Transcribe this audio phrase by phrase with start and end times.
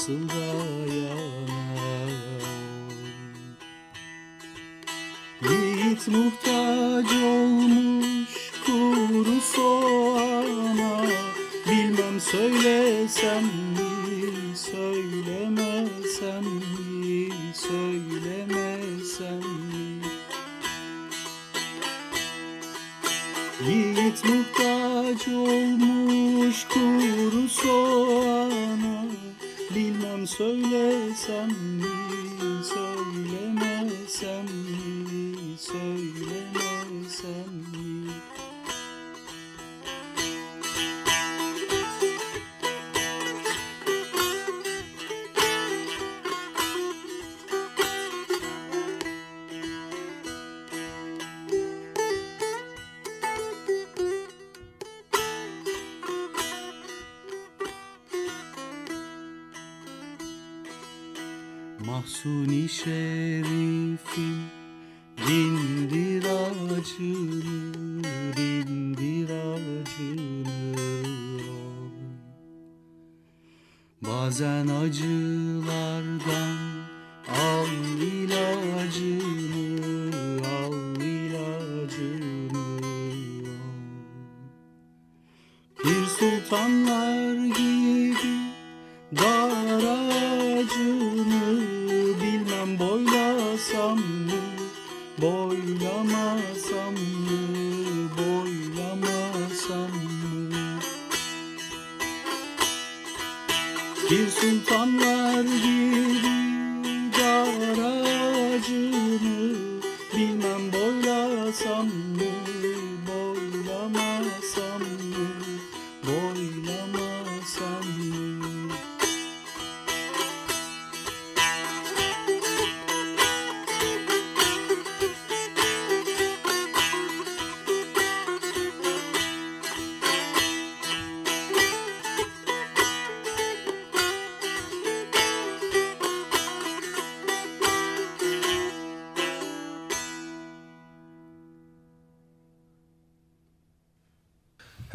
[0.00, 1.60] nasıl dayana
[5.42, 11.06] Yiğit muhtaç olmuş kuru soğana.
[11.70, 20.02] Bilmem söylesem mi, söylemesem mi, söylemesem mi?
[23.68, 28.39] Yiğit muhtaç olmuş kuru soğana
[30.36, 36.19] söylesem mi, söylemesem mi, söylemesem
[62.20, 64.36] Mahsuni şerifim
[65.28, 68.04] dindir acını,
[68.36, 70.44] dindir acını.
[74.02, 76.39] Bazen acılardan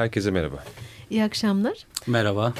[0.06, 0.64] Herkese merhaba.
[1.10, 1.86] İyi akşamlar.
[2.08, 2.54] Merhaba.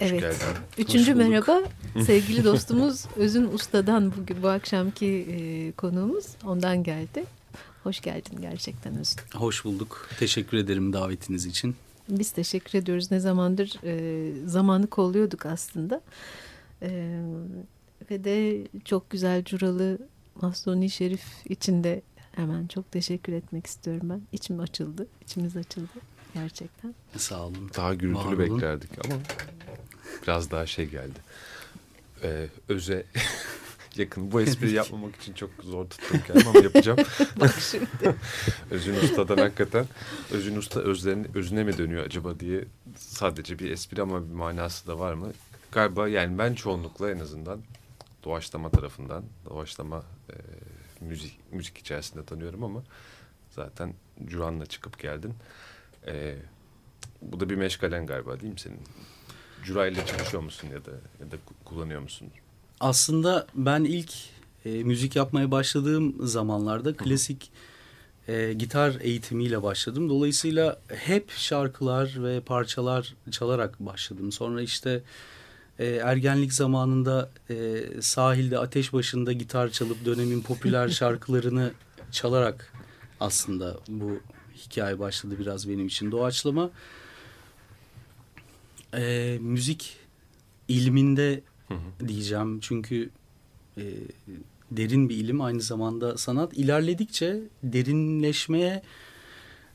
[0.00, 0.20] Evet.
[0.20, 0.36] geldin.
[0.78, 1.28] Üçüncü Hoş bulduk.
[1.28, 1.62] merhaba
[2.06, 7.24] sevgili dostumuz Özün Usta'dan bugün bu akşamki e, konuğumuz ondan geldi.
[7.82, 9.20] Hoş geldin gerçekten Özün.
[9.34, 10.08] Hoş bulduk.
[10.18, 11.76] Teşekkür ederim davetiniz için.
[12.08, 13.10] Biz teşekkür ediyoruz.
[13.10, 16.00] Ne zamandır e, zamanı kolluyorduk aslında.
[16.82, 17.20] E,
[18.10, 19.98] ve de çok güzel Curalı
[20.42, 22.02] Mahsuni Şerif içinde
[22.32, 24.20] hemen çok teşekkür etmek istiyorum ben.
[24.32, 26.94] İçim açıldı, içimiz açıldı gerçekten.
[27.16, 27.70] Sağ olun.
[27.76, 28.38] Daha gürültülü olun.
[28.38, 29.20] beklerdik ama
[30.22, 31.18] biraz daha şey geldi.
[32.22, 33.06] Ee, öze
[33.96, 34.32] yakın.
[34.32, 36.98] Bu espriyi yapmamak için çok zor tuttum kendimi ama yapacağım.
[37.40, 38.14] Bak şimdi.
[38.70, 39.86] Özün Usta'dan hakikaten
[40.30, 42.64] Özün Usta özlerine, özüne mi dönüyor acaba diye
[42.96, 45.32] sadece bir espri ama bir manası da var mı?
[45.72, 47.60] Galiba yani ben çoğunlukla en azından
[48.24, 50.34] doğaçlama tarafından doğaçlama e,
[51.00, 52.82] müzik müzik içerisinde tanıyorum ama
[53.50, 53.94] zaten
[54.24, 55.34] Curan'la çıkıp geldin.
[56.06, 56.34] E,
[57.22, 58.80] bu da bir meşgalen galiba değil mi senin?
[59.64, 60.90] Cura ile çalışıyor musun ya da
[61.20, 62.28] ya da ku- kullanıyor musun?
[62.80, 64.12] Aslında ben ilk
[64.64, 67.50] e, müzik yapmaya başladığım zamanlarda klasik
[68.28, 70.08] e, gitar eğitimiyle başladım.
[70.08, 74.32] Dolayısıyla hep şarkılar ve parçalar çalarak başladım.
[74.32, 75.02] Sonra işte
[75.78, 81.72] e, ergenlik zamanında e, sahilde ateş başında gitar çalıp dönemin popüler şarkılarını
[82.10, 82.72] çalarak
[83.20, 84.20] aslında bu
[84.64, 86.10] hikaye başladı biraz benim için.
[86.10, 86.70] Doğaçlama
[88.94, 89.96] e, müzik
[90.68, 92.08] ilminde Hı hı.
[92.08, 92.60] diyeceğim.
[92.60, 93.10] Çünkü
[93.78, 93.82] e,
[94.70, 96.52] derin bir ilim aynı zamanda sanat.
[96.58, 98.82] İlerledikçe derinleşmeye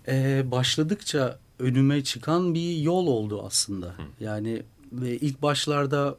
[0.08, 3.96] e, başladıkça önüme çıkan bir yol oldu aslında.
[4.20, 6.18] Yani ve ilk başlarda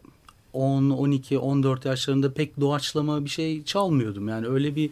[0.53, 4.29] 10, 12, 14 yaşlarında pek doğaçlama bir şey çalmıyordum.
[4.29, 4.91] Yani öyle bir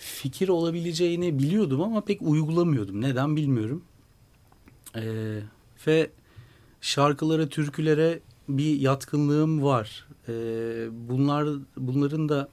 [0.00, 3.00] fikir olabileceğini biliyordum ama pek uygulamıyordum.
[3.00, 3.82] Neden bilmiyorum.
[4.96, 5.02] E,
[5.86, 6.10] ve
[6.80, 10.06] şarkılara, türkülere bir yatkınlığım var.
[10.28, 10.32] Ee,
[11.08, 12.48] bunlar bunların da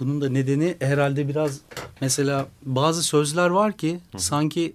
[0.00, 1.60] bunun da nedeni herhalde biraz
[2.00, 4.74] mesela bazı sözler var ki sanki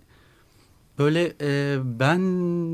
[0.99, 2.19] böyle e, ben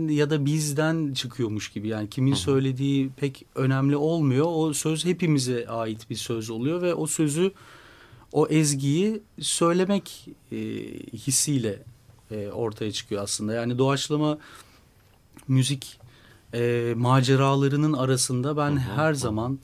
[0.07, 4.45] ya da bizden çıkıyormuş gibi yani kimin söylediği pek önemli olmuyor.
[4.50, 7.51] O söz hepimize ait bir söz oluyor ve o sözü
[8.35, 10.57] o ezgiyi söylemek e,
[11.13, 11.79] hissiyle
[12.31, 13.53] e, ortaya çıkıyor aslında.
[13.53, 14.37] Yani doğaçlama
[15.47, 15.99] müzik
[16.53, 19.59] e, maceralarının arasında ben her zaman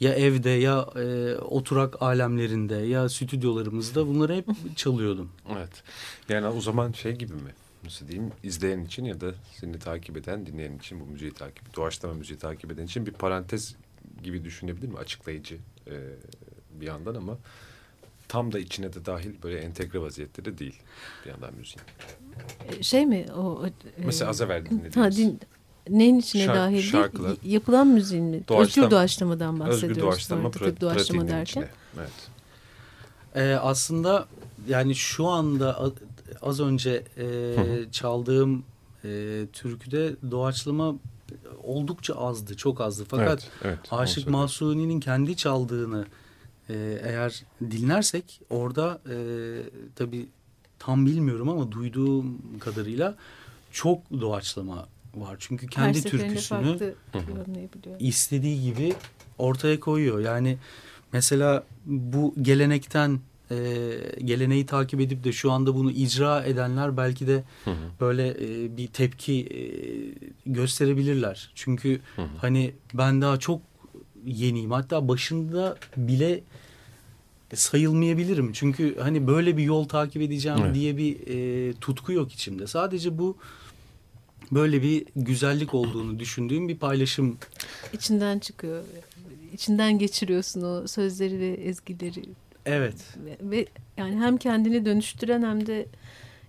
[0.00, 5.30] ya evde ya e, oturak alemlerinde ya stüdyolarımızda bunları hep çalıyordum.
[5.56, 5.82] Evet.
[6.28, 7.54] Yani o zaman şey gibi mi?
[7.84, 8.32] Nasıl diyeyim?
[8.42, 12.72] izleyen için ya da seni takip eden, dinleyen için bu müziği takip, doğaçlama müziği takip
[12.72, 13.74] eden için bir parantez
[14.22, 14.98] gibi düşünebilir mi?
[14.98, 15.94] Açıklayıcı e,
[16.80, 17.38] bir yandan ama
[18.32, 20.78] tam da içine de dahil böyle entegre vaziyette de değil
[21.24, 21.80] bir yandan müziğin.
[22.82, 23.66] Şey mi o?
[23.66, 23.70] e,
[24.04, 25.40] Mesela az evvel Ha, dinlediğimiz din,
[25.88, 26.92] neyin içine Şark- dahil
[27.26, 27.38] değil?
[27.44, 28.42] Yapılan müziğin mi?
[28.58, 29.84] Özgür doğaçlamadan bahsediyoruz.
[29.90, 31.42] özgür doğaçlama, pra- Tabii doğaçlama derken.
[31.62, 31.68] içine.
[31.98, 32.10] Evet.
[33.34, 34.26] E, aslında
[34.68, 35.92] yani şu anda
[36.42, 37.54] az önce e,
[37.92, 38.64] çaldığım
[39.04, 40.94] e, türküde doğaçlama
[41.62, 43.04] oldukça azdı, çok azdı.
[43.08, 44.28] Fakat evet, evet, Aşık.
[44.28, 46.06] Mahsuni'nin kendi çaldığını
[46.72, 49.16] e, eğer dinlersek orada e,
[49.96, 50.26] tabii
[50.78, 53.14] tam bilmiyorum ama duyduğum kadarıyla
[53.72, 55.36] çok doğaçlama var.
[55.38, 56.94] Çünkü kendi Her türküsünü farklı
[57.28, 57.96] yorumlayabiliyor.
[58.00, 58.94] istediği gibi
[59.38, 60.20] ortaya koyuyor.
[60.20, 60.58] Yani
[61.12, 63.20] mesela bu gelenekten
[63.50, 63.56] e,
[64.24, 67.76] geleneği takip edip de şu anda bunu icra edenler belki de Hı hı.
[68.00, 69.58] böyle e, bir tepki e,
[70.46, 71.50] gösterebilirler.
[71.54, 72.26] Çünkü Hı hı.
[72.38, 73.60] hani ben daha çok
[74.26, 74.70] yeniyim.
[74.70, 76.40] Hatta başında bile
[77.54, 78.52] sayılmayabilirim.
[78.52, 80.74] Çünkü hani böyle bir yol takip edeceğim Evet.
[80.74, 82.66] diye bir e, tutku yok içimde.
[82.66, 83.36] Sadece bu
[84.52, 87.38] böyle bir güzellik olduğunu düşündüğüm bir paylaşım.
[87.92, 88.84] İçinden çıkıyor.
[89.52, 92.24] İçinden geçiriyorsun o sözleri ve ezgileri.
[92.66, 92.94] Evet.
[93.24, 93.66] Ve, ve
[93.96, 95.86] yani hem kendini dönüştüren hem de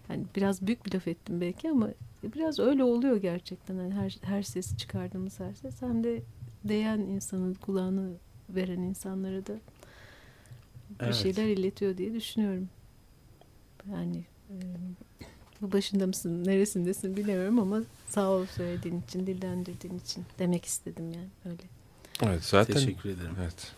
[0.09, 1.89] yani biraz büyük bir laf ettim belki ama
[2.23, 3.75] biraz öyle oluyor gerçekten.
[3.75, 6.21] Yani her, her ses çıkardığımız her ses hem de
[6.63, 8.09] değen insanın kulağını
[8.49, 9.53] veren insanlara da
[10.89, 11.15] bir Evet.
[11.15, 12.69] şeyler iletiyor diye düşünüyorum.
[13.91, 14.55] Yani e,
[15.61, 21.27] bu başında mısın, neresindesin bilemiyorum ama sağ ol söylediğin için, dillendirdiğin için demek istedim yani
[21.45, 21.63] öyle.
[22.21, 22.73] Evet zaten.
[22.73, 23.35] Teşekkür ederim.
[23.41, 23.71] Evet.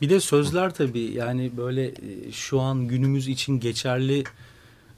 [0.00, 1.94] Bir de sözler tabii yani böyle
[2.32, 4.24] şu an günümüz için geçerli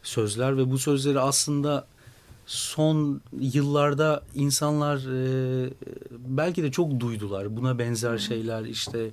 [0.03, 1.87] sözler ve bu sözleri aslında
[2.51, 5.71] son yıllarda insanlar e,
[6.19, 7.57] belki de çok duydular.
[7.57, 9.11] Buna benzer şeyler işte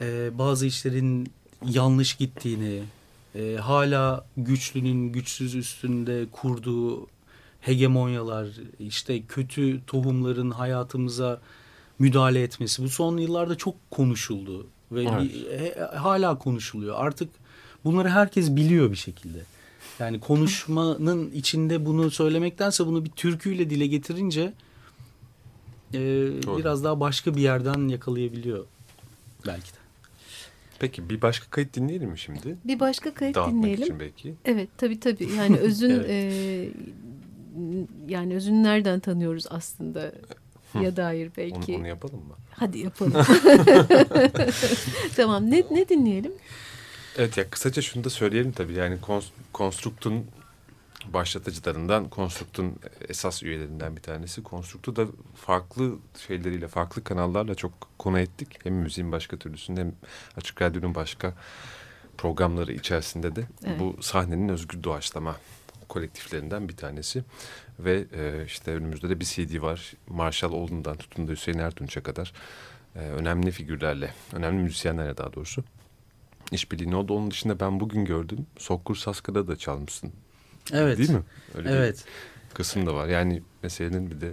[0.00, 1.28] e, bazı işlerin
[1.66, 2.82] yanlış gittiğini,
[3.34, 7.06] e, hala güçlünün güçsüz üstünde kurduğu
[7.60, 8.48] hegemonyalar,
[8.80, 11.40] işte kötü tohumların hayatımıza
[11.98, 15.30] müdahale etmesi bu son yıllarda çok konuşuldu ve Evet.
[15.60, 16.94] he- hala konuşuluyor.
[16.98, 17.28] Artık
[17.84, 19.38] bunları herkes biliyor bir şekilde.
[20.02, 24.52] Yani konuşmanın içinde bunu söylemektense bunu bir türküyle dile getirince
[25.94, 25.98] e,
[26.46, 26.58] Doğru.
[26.58, 28.64] biraz daha başka bir yerden yakalayabiliyor
[29.46, 29.76] belki de.
[30.78, 32.56] Peki bir başka kayıt dinleyelim mi şimdi?
[32.64, 33.82] Bir başka kayıt Dağıtmak dinleyelim.
[33.82, 34.34] için belki.
[34.44, 35.28] Evet tabii tabii.
[35.36, 36.06] Yani özün Evet.
[36.10, 36.68] e,
[38.08, 40.12] yani özünü nereden tanıyoruz aslında
[40.82, 41.72] ya dair belki.
[41.72, 42.34] Onu, onu yapalım mı?
[42.50, 43.12] Hadi yapalım.
[45.16, 45.50] tamam.
[45.50, 46.32] Ne ne dinleyelim?
[47.18, 50.26] Evet ya kısaca şunu da söyleyelim tabii yani Kons- Konstrukt'un
[51.06, 52.76] başlatıcılarından Konstrukt'un
[53.08, 54.42] esas üyelerinden bir tanesi.
[54.42, 58.58] Konstrukt'u da farklı şeyleriyle, farklı kanallarla çok konu ettik.
[58.64, 59.92] Hem müziğin başka türlüsünde hem
[60.36, 61.34] Açık Radyo'nun başka
[62.18, 63.80] programları içerisinde de Evet.
[63.80, 65.36] bu sahnenin özgür doğaçlama
[65.88, 67.24] kolektiflerinden bir tanesi.
[67.78, 69.92] Ve e, işte önümüzde de bir CD var.
[70.08, 72.32] Marshall Olden'dan tutun da Hüseyin Ertunç'a kadar
[72.96, 75.64] e, önemli figürlerle, önemli müzisyenlerle daha doğrusu
[76.52, 77.14] işbirliğini oldu.
[77.14, 78.46] Onun dışında ben bugün gördüm.
[78.58, 80.12] Sokkur Saska'da da çalmışsın.
[80.72, 80.98] Evet.
[80.98, 81.22] Değil mi?
[81.54, 82.04] Öyle Evet.
[82.50, 83.08] bir kısım da var.
[83.08, 84.32] Yani meselenin bir de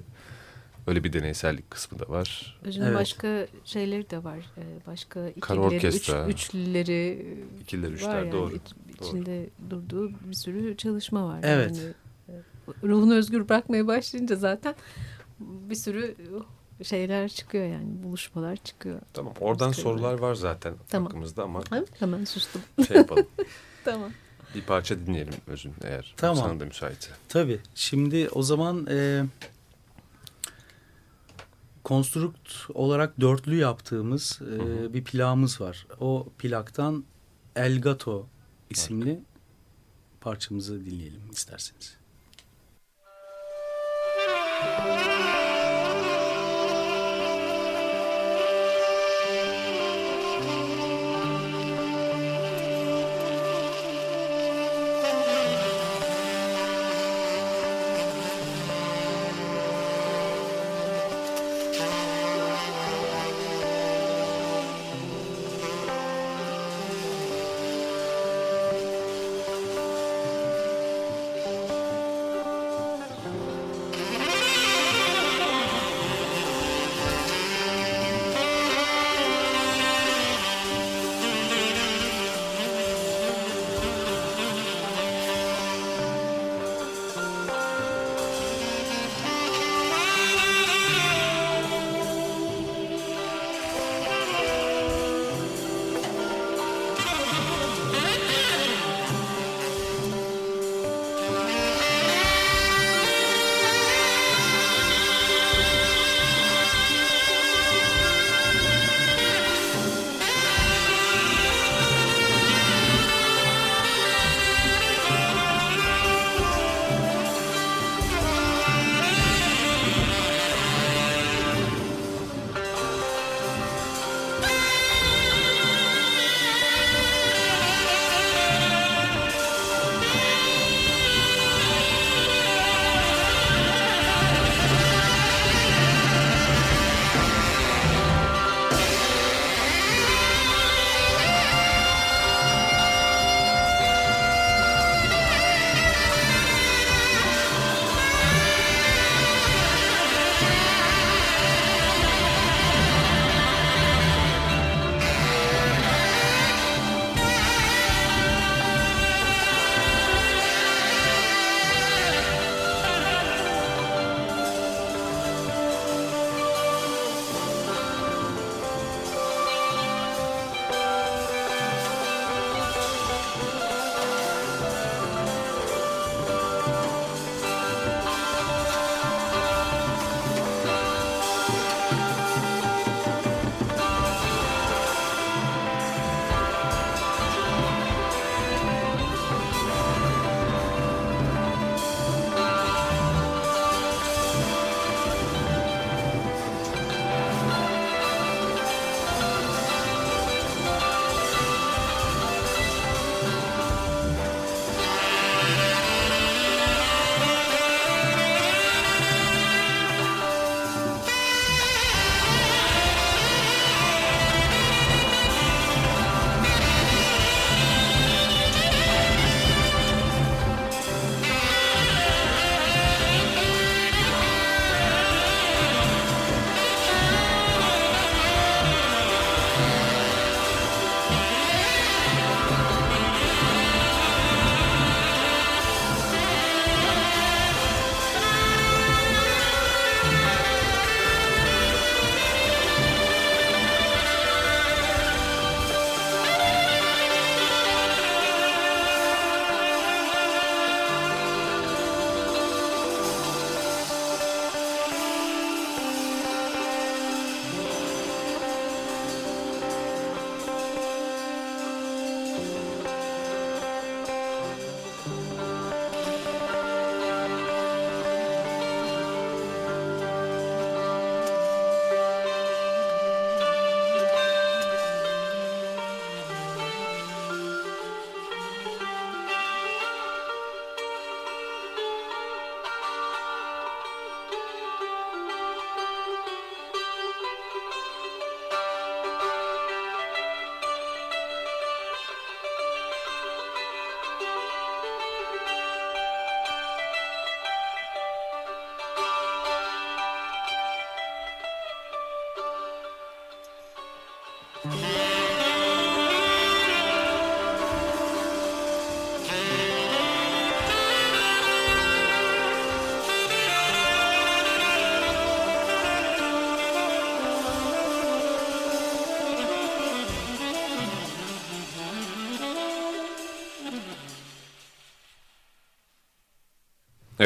[0.88, 2.60] öyle bir deneysellik kısmı da var.
[2.64, 2.96] Özünün Evet.
[2.96, 4.38] başka şeyleri de var.
[4.58, 6.28] Ee, Başka Kara ikileri, üç, orkestra.
[6.28, 7.26] üçlüleri
[7.62, 8.32] İkiler, var üçler yani.
[8.32, 8.56] doğru.
[8.56, 8.62] İç-
[9.00, 9.08] doğru.
[9.08, 11.40] içinde durduğu bir sürü çalışma var.
[11.44, 11.78] Evet.
[11.78, 11.94] Yani,
[12.30, 14.76] e, ruhunu özgür bırakmaya başlayınca zaten
[15.40, 16.16] bir sürü
[16.84, 19.00] şeyler çıkıyor yani buluşmalar çıkıyor.
[19.14, 19.34] Tamam.
[19.40, 21.06] Oradan Müzik sorular var zaten Tamam.
[21.06, 22.62] hakkımızda ama Ha, hemen sustum.
[22.88, 23.28] şey yapalım.
[23.86, 24.12] tamam.
[24.56, 26.38] bir parça dinleyelim Özün eğer Tamam.
[26.38, 27.12] sana da müsaitse.
[27.30, 27.60] Tabii.
[27.76, 29.24] Şimdi o zaman e,
[31.84, 34.94] konstrukt olarak dörtlü yaptığımız e, hı.
[34.94, 35.88] bir plağımız var.
[36.00, 37.06] O plaktan
[37.56, 38.28] Elgato
[38.70, 39.20] isimli
[40.22, 41.99] parçamızı dinleyelim isterseniz.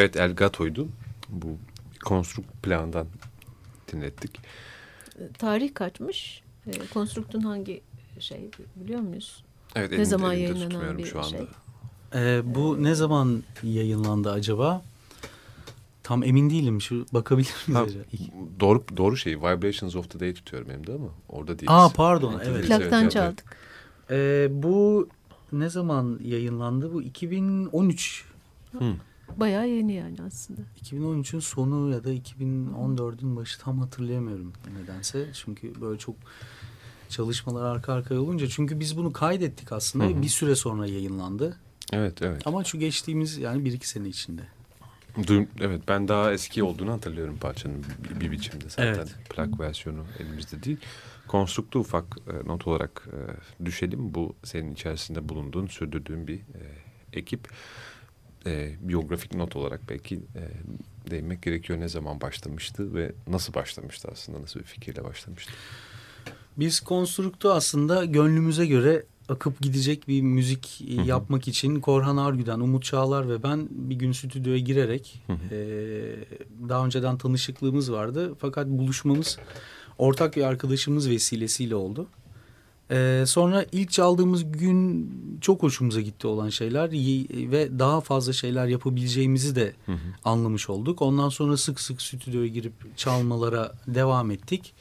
[0.04, 0.88] Evet El Gato'ydu.
[1.28, 1.46] Bu
[2.04, 3.06] konstruk planından
[3.92, 4.40] dinlettik.
[5.38, 6.42] Tarih kaçmış?
[6.66, 7.80] E, konstruktun hangi
[8.18, 9.44] şey biliyor muyuz?
[9.74, 11.28] Evet, Ne elimde- zaman yayınlanan bir şu anda.
[11.28, 11.46] şey?
[12.14, 14.82] Ee, bu ne zaman yayınlandı acaba?
[16.02, 16.80] Tam emin değilim.
[16.80, 17.96] Şu bakabilir miyiz?
[18.60, 21.68] Doğru doğru şey Vibrations of the Day tutuyorum elimde ama orada değiliz.
[21.68, 22.66] Aa pardon evet.
[22.66, 23.44] Plaktan evet, çaldık.
[24.10, 25.08] Ee, bu
[25.52, 26.92] ne zaman yayınlandı?
[26.92, 28.24] Bu 2013.
[28.78, 28.94] Hı.
[29.40, 30.60] Bayağı yeni yani aslında.
[30.82, 35.26] 2013'ün sonu ya da 2014'ün başı tam hatırlayamıyorum nedense.
[35.32, 36.16] Çünkü böyle çok
[37.08, 38.48] çalışmalar arka arkaya olunca.
[38.48, 40.04] Çünkü biz bunu kaydettik aslında.
[40.04, 40.22] Hı hı.
[40.22, 41.56] Bir süre sonra yayınlandı.
[41.92, 42.46] Evet evet.
[42.46, 44.42] Ama şu geçtiğimiz yani bir iki sene içinde.
[45.16, 48.94] Duym- evet ben daha eski olduğunu hatırlıyorum parçanın bir, bir biçimde zaten.
[48.94, 49.14] Evet.
[49.30, 50.78] Plak versiyonu elimizde değil.
[51.28, 53.18] Konstruktu ufak e, not olarak e,
[53.64, 54.14] düşelim.
[54.14, 56.62] Bu senin içerisinde bulunduğun, sürdürdüğün bir e,
[57.12, 57.48] ekip.
[58.46, 60.42] E, biyografik not olarak belki e,
[61.10, 61.80] değinmek gerekiyor.
[61.80, 64.42] Ne zaman başlamıştı ve nasıl başlamıştı aslında?
[64.42, 65.52] Nasıl bir fikirle başlamıştı?
[66.56, 71.06] Biz konstruktu aslında gönlümüze göre akıp gidecek bir müzik Hı hı.
[71.06, 75.54] yapmak için Korhan Argüden, Umut Çağlar ve ben bir gün stüdyoya girerek Hı hı.
[75.54, 75.58] e,
[76.68, 78.34] daha önceden tanışıklığımız vardı.
[78.38, 79.38] Fakat buluşmamız
[79.98, 82.06] ortak bir arkadaşımız vesilesiyle oldu.
[82.94, 86.90] E, sonra ilk çaldığımız gün çok hoşumuza gitti olan şeyler
[87.50, 89.98] ve daha fazla şeyler yapabileceğimizi de Hı hı.
[90.24, 91.02] anlamış olduk.
[91.02, 94.74] Ondan sonra sık sık stüdyoya girip çalmalara devam ettik.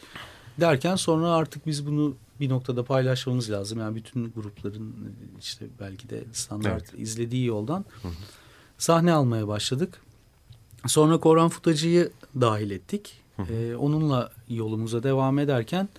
[0.59, 3.79] Derken sonra artık biz bunu bir noktada paylaşmamız lazım.
[3.79, 4.95] Yani bütün grupların
[5.39, 8.11] işte belki de standart izlediği yoldan Hı hı.
[8.77, 10.01] sahne almaya başladık.
[10.87, 13.13] Sonra Koran Futacı'yı dahil ettik.
[13.35, 13.53] Hı hı.
[13.53, 15.89] Ee, onunla yolumuza devam ederken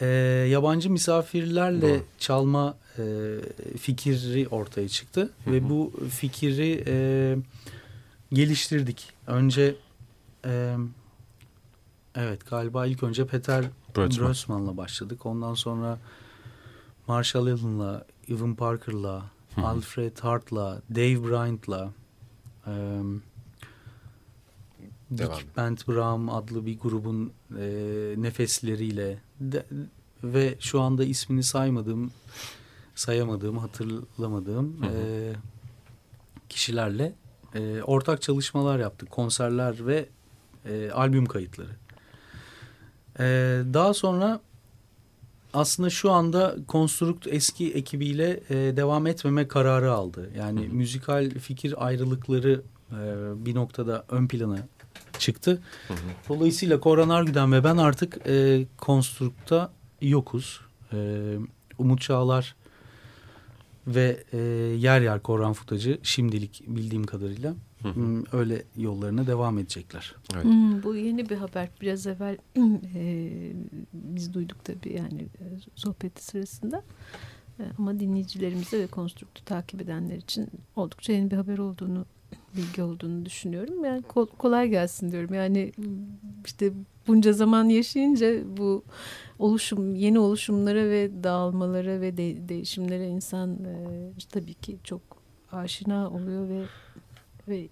[0.00, 0.06] e,
[0.50, 2.02] yabancı misafirlerle Doğru.
[2.18, 3.02] çalma e,
[3.78, 5.30] fikri ortaya çıktı.
[5.44, 5.68] Hı Ve hı.
[5.70, 7.36] bu fikri e,
[8.32, 9.12] geliştirdik.
[9.26, 9.74] Önce
[10.44, 10.76] e,
[12.14, 13.64] evet galiba ilk önce Peter.
[13.96, 15.26] Brötzmann'la başladık.
[15.26, 15.98] Ondan sonra
[17.06, 19.22] Marshall Allen'la, Evan Parker'la.
[19.56, 21.90] Alfred Hart'la, Dave Bryant'la,
[22.66, 22.72] e,
[25.10, 25.38] Devam.
[25.38, 27.64] Big Band Brahm adlı bir grubun e,
[28.16, 29.66] nefesleriyle de-
[30.24, 32.10] ve şu anda ismini saymadığım,
[32.94, 34.90] sayamadığım, hatırlamadığım Hı hı.
[34.92, 35.32] e,
[36.48, 37.12] kişilerle
[37.54, 39.10] e, ortak çalışmalar yaptık.
[39.10, 40.08] Konserler ve
[40.64, 41.70] e, albüm kayıtları.
[43.20, 43.24] E,
[43.74, 44.40] daha sonra
[45.52, 50.30] aslında şu anda Konstrukt eski ekibiyle e, devam etmeme kararı aldı.
[50.38, 50.74] Yani Hı hı.
[50.74, 52.96] müzikal fikir ayrılıkları e,
[53.46, 54.58] bir noktada ön plana
[55.20, 55.62] çıktı.
[55.88, 55.98] Hı hı.
[56.28, 60.60] Dolayısıyla Koran Argüden ve ben artık e, Konstrukt'ta yokuz.
[60.92, 61.36] E,
[61.78, 62.56] Umut Çağlar
[63.86, 64.38] ve e,
[64.78, 67.94] yer yer Koran Futacı şimdilik bildiğim kadarıyla Hı hı.
[67.94, 70.14] hmm, öyle yollarına devam edecekler.
[70.34, 70.44] Evet.
[70.44, 71.68] Hmm, bu yeni bir haber.
[71.80, 72.38] Biraz evvel
[72.94, 73.30] e,
[73.92, 76.82] biz duyduk tabii yani e, sohbeti sırasında.
[77.60, 82.06] E, ama dinleyicilerimize ve konstruktu takip edenler için oldukça yeni bir haber olduğunu,
[82.56, 83.84] bilgi olduğunu düşünüyorum.
[83.84, 85.34] Yani kol- kolay gelsin diyorum.
[85.34, 85.72] Yani
[86.46, 86.72] işte
[87.06, 88.84] bunca zaman yaşayınca bu
[89.38, 95.00] oluşum, yeni oluşumlara ve dağılmalara ve de- değişimlere insan e, tabii ki çok
[95.52, 96.62] aşina oluyor ve
[97.48, 97.68] ve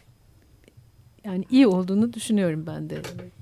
[1.24, 2.96] yani iyi olduğunu düşünüyorum ben de.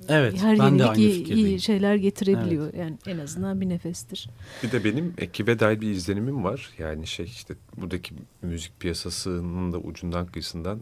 [0.08, 1.46] Evet, Her ben de yenilik aynı iyi, fikirdeyim.
[1.46, 2.74] iyi şeyler getirebiliyor.
[2.74, 4.28] Yani en azından bir nefestir.
[4.62, 6.70] Bir de benim ekibe dair bir izlenimim var.
[6.78, 10.80] Yani şey işte buradaki müzik piyasasının da ucundan kıyısından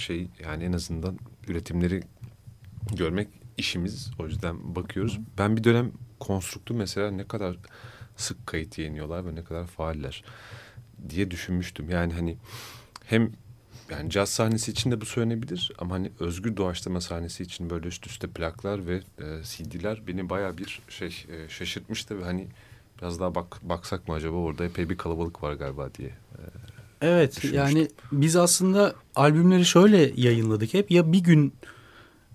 [0.00, 2.02] şey yani en azından üretimleri
[2.92, 4.10] görmek işimiz.
[4.18, 5.18] O yüzden bakıyoruz.
[5.38, 7.56] Ben bir dönem konstruktu mesela ne kadar
[8.16, 10.24] sık kayıt yayınlıyorlar ve ne kadar faaller
[11.08, 11.90] diye düşünmüştüm.
[11.90, 12.36] Yani hani
[13.04, 13.32] hem
[13.90, 18.06] yani caz sahnesi için de bu söylenebilir ama hani özgür doğaçlama sahnesi için böyle üst
[18.06, 22.48] üste plaklar ve e, CD'ler beni baya bir şey e, şaşırtmıştı ve hani
[22.98, 26.10] biraz daha bak baksak mı acaba orada epey bir kalabalık var galiba diye.
[27.00, 31.52] Evet yani biz aslında albümleri şöyle yayınladık hep ya bir gün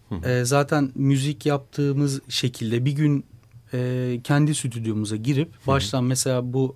[0.09, 0.29] Hı hı.
[0.29, 3.25] e, zaten müzik yaptığımız şekilde bir gün
[3.73, 6.75] e, kendi stüdyomuza girip baştan mesela bu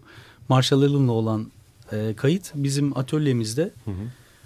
[0.50, 1.52] Marshall Allen'la olan
[1.92, 3.96] e, kayıt bizim atölyemizde Hı hı.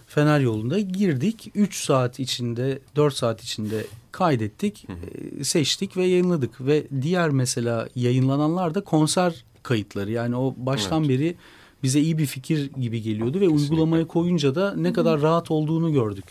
[0.08, 1.52] Fener yolunda girdik.
[1.56, 4.98] 3 saat içinde 4 saat içinde kaydettik, Hı hı.
[5.40, 6.62] e, seçtik ve yayınladık.
[6.62, 10.12] Ve diğer mesela yayınlananlar da konser kayıtları.
[10.12, 11.10] Yani o baştan Evet.
[11.10, 11.36] beri
[11.84, 13.74] bize iyi bir fikir gibi geliyordu ve Kesinlikle.
[13.74, 16.26] uygulamaya koyunca da ne kadar rahat olduğunu gördük.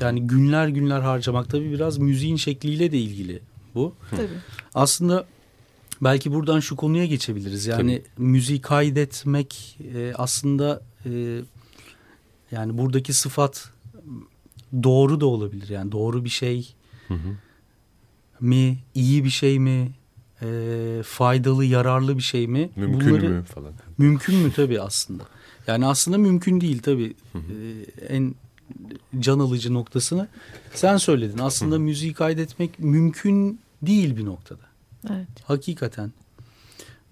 [0.00, 3.40] Yani günler günler harcamak tabii biraz müziğin şekliyle de ilgili
[3.74, 3.94] bu.
[4.10, 4.28] Tabii.
[4.74, 5.26] Aslında
[6.02, 7.66] belki buradan şu konuya geçebiliriz.
[7.66, 11.40] Yani müziği kaydetmek e, aslında e,
[12.50, 13.70] yani buradaki sıfat
[14.82, 15.68] doğru da olabilir.
[15.68, 16.74] Yani doğru bir şey
[18.40, 19.90] mi, iyi bir şey mi,
[20.42, 22.70] e, faydalı, yararlı bir şey mi?
[22.76, 23.72] Mümkün Bunları, mü falan.
[23.98, 25.22] Mümkün mü tabii aslında.
[25.66, 27.14] Yani aslında mümkün değil tabii.
[27.34, 27.44] E,
[28.08, 28.34] en
[29.18, 30.28] can alıcı noktasını
[30.74, 31.38] sen söyledin.
[31.38, 34.62] Aslında müziği kaydetmek mümkün değil bir noktada.
[35.10, 35.28] Evet.
[35.44, 36.12] Hakikaten.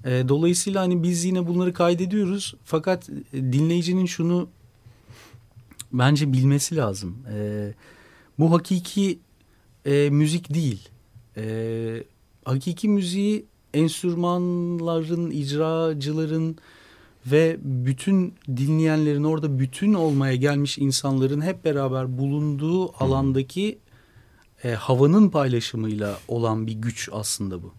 [0.04, 2.54] E, dolayısıyla hani biz yine bunları kaydediyoruz.
[2.64, 4.48] Fakat e, dinleyicinin şunu
[5.92, 7.16] bence bilmesi lazım.
[7.34, 7.72] E,
[8.38, 9.18] bu hakiki
[9.86, 10.88] e, müzik değil.
[11.36, 11.42] E,
[12.44, 16.56] hakiki müziği enstrümanların, icracıların
[17.26, 23.78] ve bütün dinleyenlerin orada bütün olmaya gelmiş insanların hep beraber bulunduğu alandaki
[24.64, 27.72] e, havanın paylaşımıyla olan bir güç aslında bu.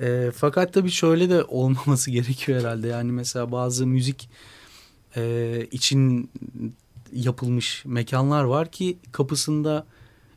[0.00, 2.88] E, fakat tabii şöyle de olmaması gerekiyor herhalde.
[2.88, 4.30] Yani mesela bazı müzik
[5.16, 6.30] e, için
[7.12, 9.86] yapılmış mekanlar var ki kapısında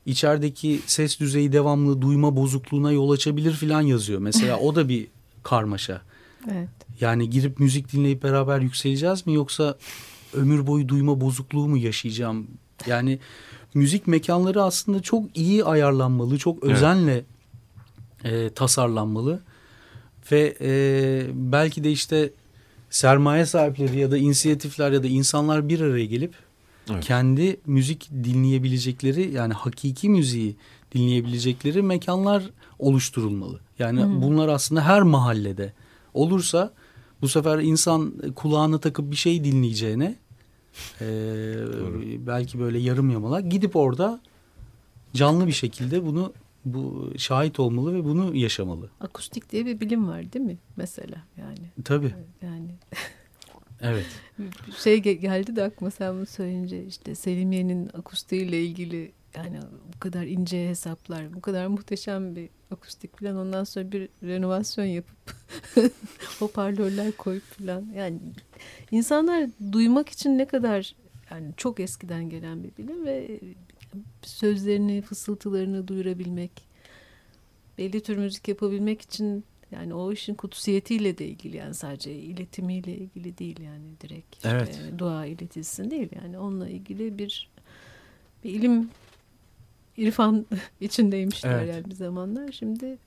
[0.05, 4.19] içerideki ses düzeyi devamlı duyma bozukluğuna yol açabilir filan yazıyor.
[4.19, 5.07] Mesela o da bir
[5.43, 6.01] karmaşa.
[6.51, 6.69] Evet.
[7.01, 9.77] Yani girip müzik dinleyip beraber yükseleceğiz mi yoksa
[10.33, 12.47] ömür boyu duyma bozukluğu mu yaşayacağım?
[12.87, 13.19] Yani
[13.73, 17.23] müzik mekanları aslında çok iyi ayarlanmalı, çok özenle
[18.23, 19.39] e, tasarlanmalı
[20.31, 20.71] ve e,
[21.33, 22.31] belki de işte
[22.89, 26.33] sermaye sahipleri ya da inisiyatifler ya da insanlar bir araya gelip
[26.91, 27.05] Evet.
[27.05, 30.55] kendi müzik dinleyebilecekleri yani hakiki müziği
[30.95, 33.59] dinleyebilecekleri mekanlar oluşturulmalı.
[33.79, 34.21] Yani Hı.
[34.21, 35.73] bunlar aslında her mahallede
[36.13, 36.73] olursa
[37.21, 40.15] bu sefer insan kulağına takıp bir şey dinleyeceğine
[41.01, 41.07] e,
[42.27, 44.21] belki böyle yarım yamalak gidip orada
[45.13, 46.33] canlı bir şekilde bunu
[46.65, 48.89] bu şahit olmalı ve bunu yaşamalı.
[48.99, 50.57] Akustik diye bir bilim var değil mi?
[50.75, 51.71] Mesela yani.
[51.83, 52.15] Tabii.
[52.41, 52.75] Yani
[53.81, 54.05] Evet.
[54.77, 59.59] şey ge- geldi de aklıma sen bunu söyleyince işte Selimiye'nin akustiğiyle ilgili yani
[59.95, 65.35] bu kadar ince hesaplar, bu kadar muhteşem bir akustik falan ondan sonra bir renovasyon yapıp
[66.39, 68.19] hoparlörler koyup falan yani
[68.91, 70.95] insanlar duymak için ne kadar
[71.31, 73.39] yani çok eskiden gelen bir bilim ve
[74.21, 76.51] sözlerini, fısıltılarını duyurabilmek,
[77.77, 79.43] belli tür müzik yapabilmek için
[79.75, 84.79] yani o işin kutsiyetiyle de ilgili yani sadece iletimiyle ilgili değil yani direkt işte Evet.
[84.97, 87.49] dua iletilsin değil yani onunla ilgili bir
[88.43, 88.89] bir ilim
[89.97, 90.45] irfan
[90.81, 91.75] içindeymişler Evet.
[91.75, 92.97] yani bir zamanlar şimdi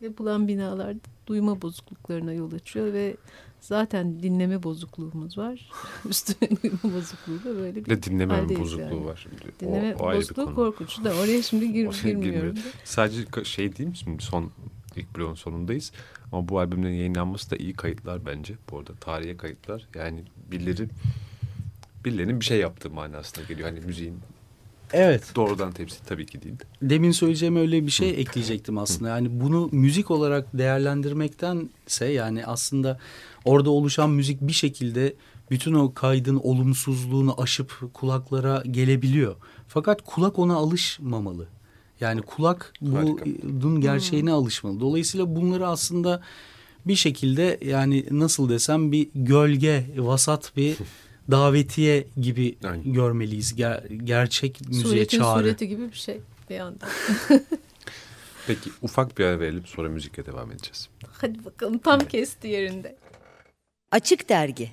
[0.00, 3.16] yapılan binalar duyma bozukluklarına yol açıyor ve
[3.60, 5.70] zaten dinleme bozukluğumuz var
[6.08, 9.04] üstüne duyma bozukluğu da böyle Bir de dinleme bozukluğu yani.
[9.04, 9.52] var şimdi.
[9.60, 12.54] dinleme o, o bozukluğu korkunç da oraya şimdi gir, Oraya girmiyorum.
[12.84, 14.50] Sadece şey değil mi şimdi son
[14.96, 15.92] ilk bloğun sonundayız.
[16.32, 18.54] Ama bu albümün yayınlanması da iyi kayıtlar bence.
[18.70, 19.86] Bu arada tarihe kayıtlar.
[19.94, 20.88] Yani birileri
[22.04, 23.68] birilerinin bir şey yaptığı manasına geliyor.
[23.68, 24.18] Hani müziğin
[24.92, 25.32] Evet.
[25.36, 26.54] doğrudan temsil tabii ki değil.
[26.82, 29.08] Demin söyleyeceğim öyle bir şey ekleyecektim aslında.
[29.08, 32.98] Yani bunu müzik olarak değerlendirmektense yani aslında
[33.44, 35.14] orada oluşan müzik bir şekilde
[35.50, 39.36] bütün o kaydın olumsuzluğunu aşıp kulaklara gelebiliyor.
[39.68, 41.48] Fakat kulak ona alışmamalı.
[42.00, 42.72] Yani kulak
[43.42, 44.80] bunun gerçeğine alışmalı.
[44.80, 46.22] Dolayısıyla bunları aslında
[46.86, 50.76] bir şekilde yani nasıl desem bir gölge, vasat bir
[51.30, 52.92] davetiye gibi Aynen.
[52.92, 53.52] görmeliyiz.
[53.52, 55.38] Ger- gerçek müziğe Suretin çağrı.
[55.40, 56.88] sureti gibi bir şey bir yandan.
[58.46, 60.88] Peki ufak bir ara verelim sonra müzikle devam edeceğiz.
[61.12, 62.96] Hadi bakalım tam kesti yerinde.
[63.90, 64.72] Açık Dergi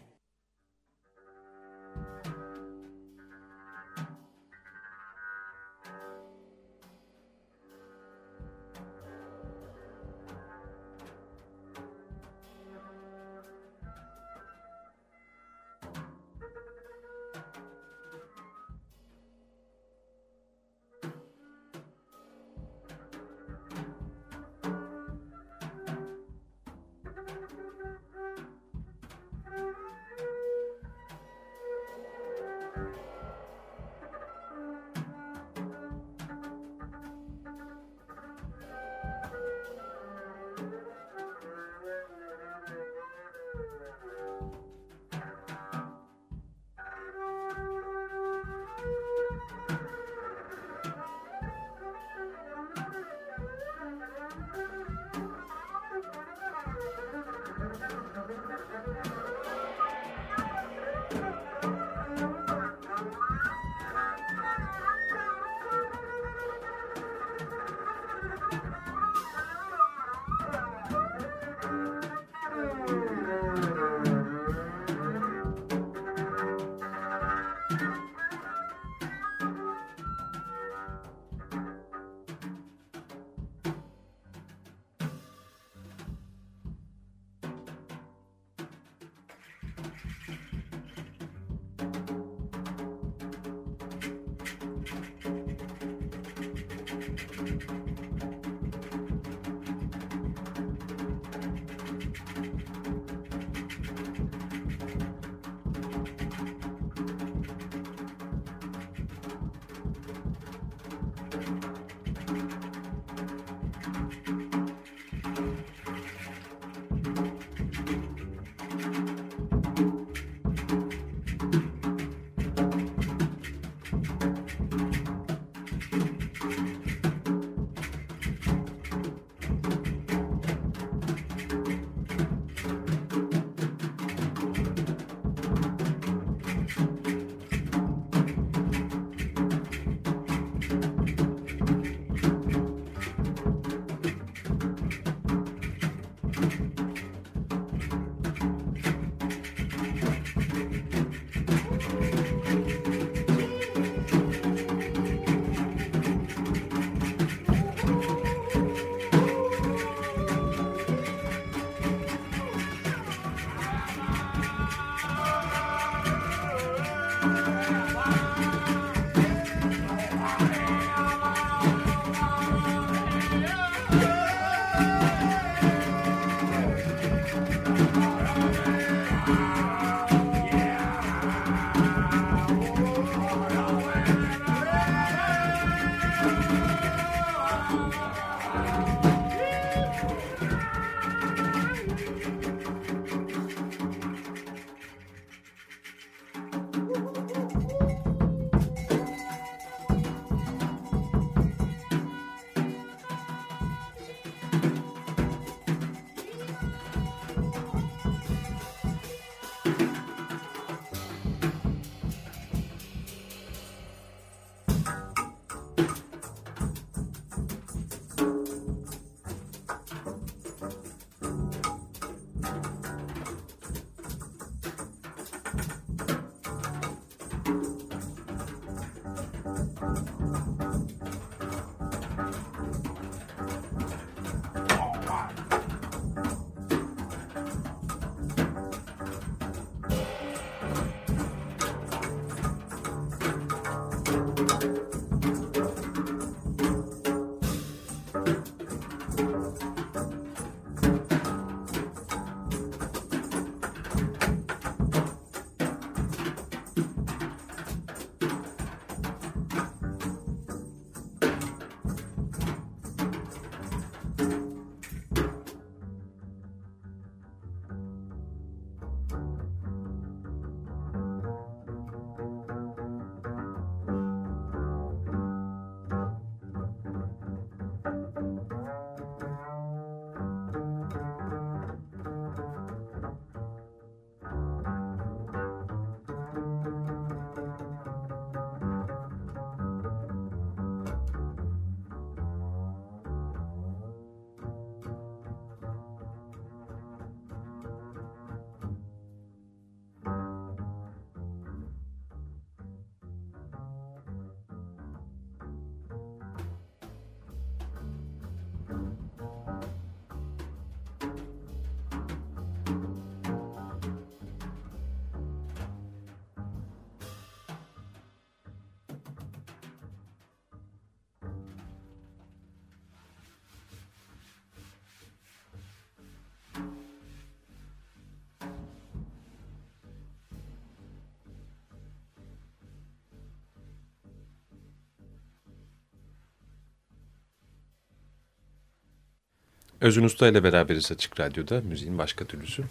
[339.83, 341.61] Özün Usta ile beraberiz Açık Radyo'da.
[341.61, 342.63] Müziğin başka türlüsü.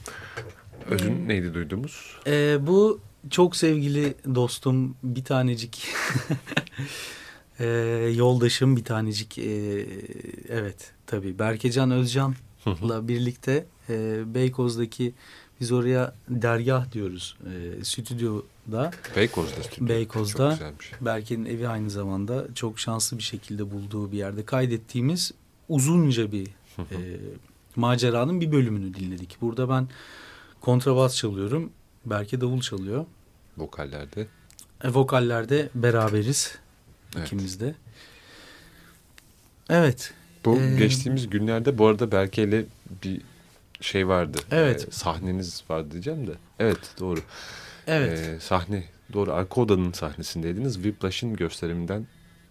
[0.91, 2.17] Özün neydi duyduğumuz?
[2.27, 5.87] Ee, bu çok sevgili dostum bir tanecik
[7.61, 7.67] ee,
[8.17, 9.87] yoldaşım bir tanecik ee,
[10.49, 15.13] evet tabii Berkecan Özcan'la birlikte e, Beykoz'daki
[15.61, 18.91] biz oraya dergah diyoruz e, stüdyoda.
[19.17, 19.89] Beykoz'da stüdyo.
[19.89, 20.51] Beykoz'da.
[20.51, 20.93] Güzelmiş.
[21.01, 25.33] Berke'nin evi aynı zamanda çok şanslı bir şekilde bulduğu bir yerde kaydettiğimiz
[25.69, 26.97] uzunca bir e,
[27.77, 29.37] maceranın bir bölümünü dinledik.
[29.41, 29.89] Burada ben
[30.61, 31.71] kontrabas çalıyorum.
[32.05, 33.07] Berke davul çalıyor.
[33.59, 34.27] Vokallerde.
[34.85, 36.59] E, vokallerde beraberiz.
[37.17, 37.27] Evet.
[37.27, 37.75] ikimiz de.
[39.71, 40.15] Evet.
[40.45, 42.65] Bu Ee, geçtiğimiz günlerde bu arada Berke ile
[43.05, 43.21] bir
[43.81, 44.39] şey vardı.
[44.51, 44.87] Evet.
[44.89, 46.33] Ee, sahneniz vardı diyeceğim de.
[46.59, 47.21] Evet doğru.
[47.87, 48.19] Evet.
[48.19, 50.75] Ee, sahne Doğru arka odanın sahnesindeydiniz.
[50.75, 52.07] Whiplash'ın gösteriminden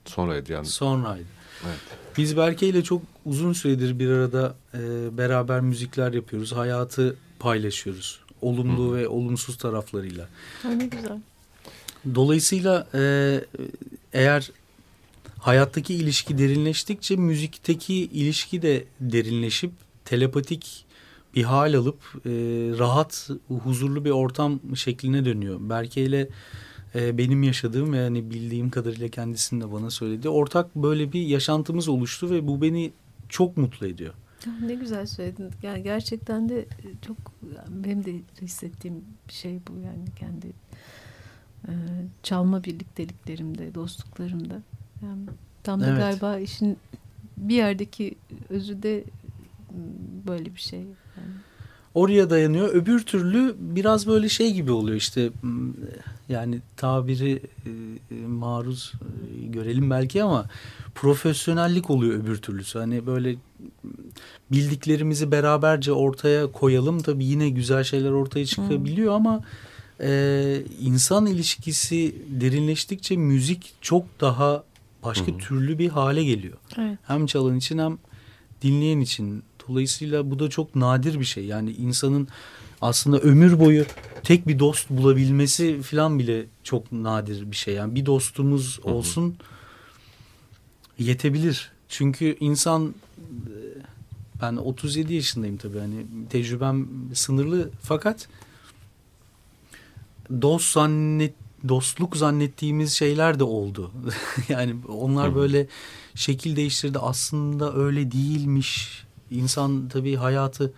[0.05, 0.65] sonraydı yani.
[0.65, 1.25] Sonraydı.
[1.65, 1.79] Evet.
[2.17, 4.77] Biz Berke ile çok uzun süredir bir arada e,
[5.17, 6.51] beraber müzikler yapıyoruz.
[6.53, 8.19] Hayatı paylaşıyoruz.
[8.41, 10.29] Olumlu ve olumsuz taraflarıyla.
[10.63, 11.19] Ha, ne güzel.
[12.15, 13.01] Dolayısıyla e,
[14.13, 14.51] eğer
[15.39, 19.71] hayattaki ilişki derinleştikçe müzikteki ilişki de derinleşip
[20.05, 20.85] telepatik
[21.35, 22.29] bir hal alıp e,
[22.79, 23.29] rahat,
[23.63, 25.57] huzurlu bir ortam şekline dönüyor.
[25.61, 26.29] Berke ile
[26.95, 31.87] e, benim yaşadığım ve yani bildiğim kadarıyla kendisinin de bana söylediği ortak böyle bir yaşantımız
[31.87, 32.91] oluştu ve bu beni
[33.29, 34.13] çok mutlu ediyor.
[34.45, 35.49] Ya, Ne güzel söyledin.
[35.63, 36.65] Yani gerçekten de
[37.07, 37.17] çok
[37.69, 38.95] benim de hissettiğim
[39.27, 40.47] bir şey bu yani kendi
[41.67, 41.71] e,
[42.23, 44.61] çalma birlikteliklerimde, dostluklarımda.
[45.03, 45.21] Yani
[45.63, 45.99] tam da Evet.
[45.99, 46.77] galiba işin
[47.37, 48.15] bir yerdeki
[48.49, 49.03] özü de
[50.27, 50.79] böyle bir şey.
[50.79, 51.33] Yani.
[51.93, 52.69] Oraya dayanıyor.
[52.73, 55.71] Öbür türlü biraz böyle şey gibi oluyor işte m,
[56.29, 57.69] yani tabiri e,
[58.15, 60.45] e, maruz e, görelim belki ama
[60.95, 62.79] profesyonellik oluyor öbür türlüsü.
[62.79, 63.37] Hani böyle m,
[64.51, 69.41] bildiklerimizi beraberce ortaya koyalım tabii yine güzel şeyler ortaya çıkabiliyor ama
[70.01, 74.63] e, insan ilişkisi derinleştikçe müzik çok daha
[75.03, 76.57] başka türlü bir hale geliyor.
[76.77, 76.97] Evet.
[77.03, 77.97] Hem çalan için hem
[78.61, 79.43] dinleyen için.
[79.67, 81.45] Dolayısıyla bu da çok nadir bir şey.
[81.45, 82.27] Yani insanın
[82.81, 83.85] aslında ömür boyu
[84.23, 87.73] tek bir dost bulabilmesi falan bile çok nadir bir şey.
[87.73, 88.93] Yani bir dostumuz Hı hı.
[88.93, 89.35] olsun
[90.99, 91.71] yetebilir.
[91.89, 92.95] Çünkü insan
[94.41, 98.27] ben 37 yaşındayım tabii hani tecrübem sınırlı fakat
[100.41, 101.33] dost zannet
[101.67, 103.91] dostluk zannettiğimiz şeyler de oldu.
[104.49, 105.35] yani onlar Hı hı.
[105.35, 105.67] böyle
[106.15, 106.99] şekil değiştirdi.
[106.99, 109.03] Aslında öyle değilmiş.
[109.31, 110.73] İnsan tabii hayatı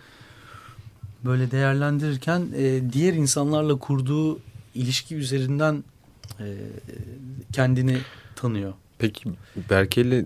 [1.24, 4.40] böyle değerlendirirken e, diğer insanlarla kurduğu
[4.74, 5.84] ilişki üzerinden
[6.40, 6.56] e,
[7.52, 7.98] kendini
[8.36, 8.72] tanıyor.
[8.98, 9.30] Peki
[9.70, 10.24] Berke'yle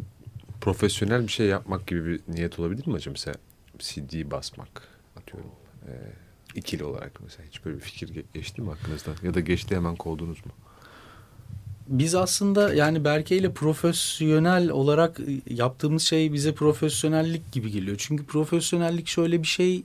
[0.60, 3.12] profesyonel bir şey yapmak gibi bir niyet olabilir mi acaba?
[3.12, 3.36] Mesela
[3.78, 5.50] CD basmak atıyorum.
[5.88, 5.92] Ee,
[6.54, 9.16] ikili olarak mesela hiç böyle bir fikir ge- geçti mi aklınızdan?
[9.22, 10.52] Ya da geçti hemen kovdunuz mu?
[11.88, 15.20] Biz aslında yani Berke ile profesyonel olarak
[15.50, 17.96] yaptığımız şey bize profesyonellik gibi geliyor.
[18.00, 19.82] Çünkü profesyonellik şöyle bir şey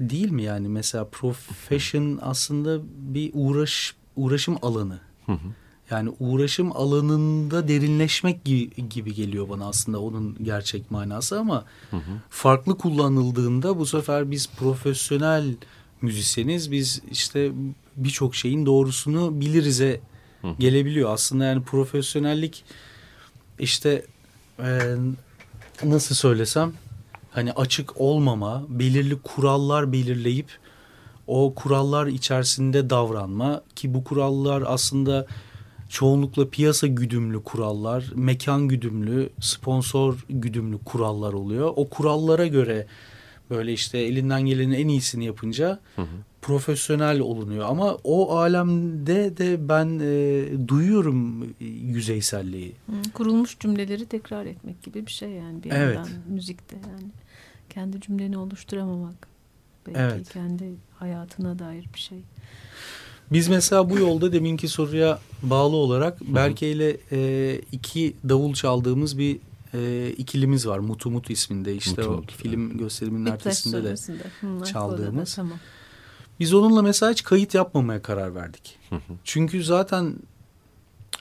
[0.00, 4.98] değil mi yani mesela profession aslında bir uğraş uğraşım alanı.
[5.26, 5.48] Hı hı.
[5.90, 12.20] Yani uğraşım alanında derinleşmek gibi, gibi geliyor bana aslında onun gerçek manası ama Hı hı.
[12.30, 15.54] farklı kullanıldığında bu sefer biz profesyonel
[16.02, 17.52] müzisyeniz biz işte
[17.96, 20.00] birçok şeyin doğrusunu biliriz'e
[20.42, 21.12] Hı gelebiliyor.
[21.12, 22.64] Aslında yani profesyonellik
[23.58, 24.06] işte
[24.58, 24.80] e,
[25.84, 26.72] nasıl söylesem
[27.30, 30.46] hani açık olmama, belirli kurallar belirleyip
[31.26, 35.26] o kurallar içerisinde davranma ki bu kurallar aslında
[35.88, 41.72] çoğunlukla piyasa güdümlü kurallar, mekan güdümlü, sponsor güdümlü kurallar oluyor.
[41.76, 42.86] O kurallara göre
[43.50, 46.06] böyle işte elinden gelenin en iyisini yapınca Hı hı.
[46.42, 47.64] Profesyonel olunuyor.
[47.68, 52.72] Ama o alemde de ben e, duyuyorum yüzeyselliği.
[53.14, 55.96] Kurulmuş cümleleri tekrar etmek gibi bir şey yani bir Evet.
[55.96, 57.10] yandan müzikte yani.
[57.70, 59.28] Kendi cümleni oluşturamamak.
[59.86, 60.32] Belki Evet.
[60.32, 60.64] kendi
[60.98, 62.18] hayatına dair bir şey.
[63.32, 69.38] Biz mesela bu yolda deminki soruya bağlı olarak Berke ile e, iki davul çaldığımız bir
[69.74, 70.78] e, ikilimiz var.
[70.78, 73.84] Mutu Mutu isminde işte Mutu o Mutu, film gösteriminin Whiplash ertesinde
[74.60, 74.64] de.
[74.64, 75.30] çaldığımız.
[75.32, 75.58] da, Tamam.
[76.42, 78.78] Biz onunla mesela hiç kayıt yapmamaya karar verdik.
[78.90, 79.00] Hı hı.
[79.24, 80.14] Çünkü zaten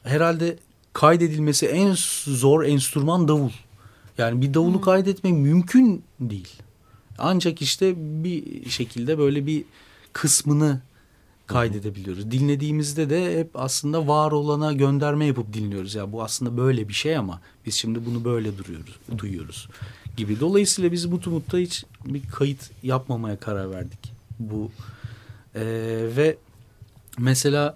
[0.04, 0.58] herhalde
[0.94, 1.94] kaydedilmesi en
[2.26, 3.50] zor enstrüman davul.
[4.18, 4.82] Yani bir davulu Hmm.
[4.82, 6.54] kaydetmek mümkün değil.
[7.18, 9.64] Ancak işte bir şekilde böyle bir
[10.14, 10.82] kısmını
[11.48, 12.32] kaydedebiliyoruz.
[12.32, 15.96] Dinlediğimizde de hep aslında var olana gönderme yapıp dinliyoruz.
[15.96, 19.68] Ya bu aslında böyle bir şey ama biz şimdi bunu böyle duruyoruz, duyuyoruz
[20.18, 20.40] gibi.
[20.40, 24.12] Dolayısıyla biz Mutu Mut'ta hiç bir kayıt yapmamaya karar verdik.
[24.40, 24.72] Bu
[25.56, 25.62] ee,
[26.18, 26.38] ve
[27.18, 27.76] mesela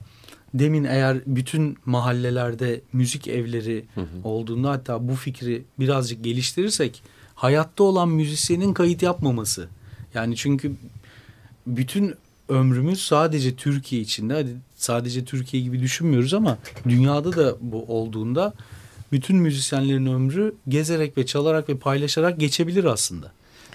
[0.54, 4.06] demin eğer bütün mahallelerde müzik evleri Hı hı.
[4.24, 7.04] olduğunda hatta bu fikri birazcık geliştirirsek
[7.36, 9.68] hayatta olan müzisyenin kayıt yapmaması.
[10.14, 10.72] Yani çünkü
[11.68, 12.14] bütün
[12.50, 16.58] ömrümüz sadece Türkiye içinde hadi sadece Türkiye gibi düşünmüyoruz ama
[16.88, 18.54] dünyada da bu olduğunda
[19.12, 23.32] bütün müzisyenlerin ömrü gezerek ve çalarak ve paylaşarak geçebilir aslında.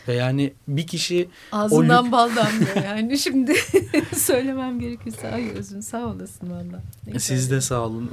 [0.08, 3.54] Ve yani bir kişi Ağzından lük- bal damlıyor yani şimdi
[4.16, 5.28] söylemem gerekirse.
[5.32, 6.82] Ay özün sağ olasın valla.
[7.20, 8.10] Siz de sağ olun.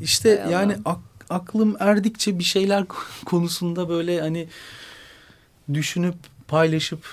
[0.00, 0.98] İşte Hay yani ak-
[1.30, 2.84] aklım erdikçe bir şeyler
[3.24, 4.48] konusunda böyle hani
[5.74, 6.14] düşünüp
[6.48, 7.04] paylaşıp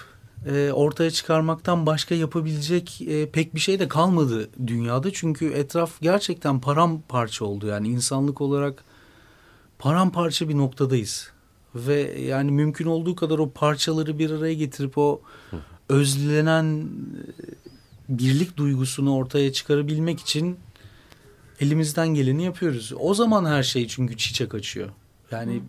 [0.46, 5.14] e, ortaya çıkarmaktan başka yapabilecek e, pek bir şey de kalmadı dünyada.
[5.14, 7.68] Çünkü etraf gerçekten paramparça oldu.
[7.68, 8.84] Yani insanlık olarak
[9.80, 11.32] paramparça bir noktadayız.
[11.88, 15.22] Ve yani mümkün olduğu kadar o parçaları bir araya getirip o
[15.90, 16.88] özlenen e,
[18.10, 20.58] birlik duygusunu ortaya çıkarabilmek için
[21.60, 22.94] elimizden geleni yapıyoruz.
[23.00, 24.90] O zaman her şey çünkü çiçek açıyor.
[25.32, 25.62] Yani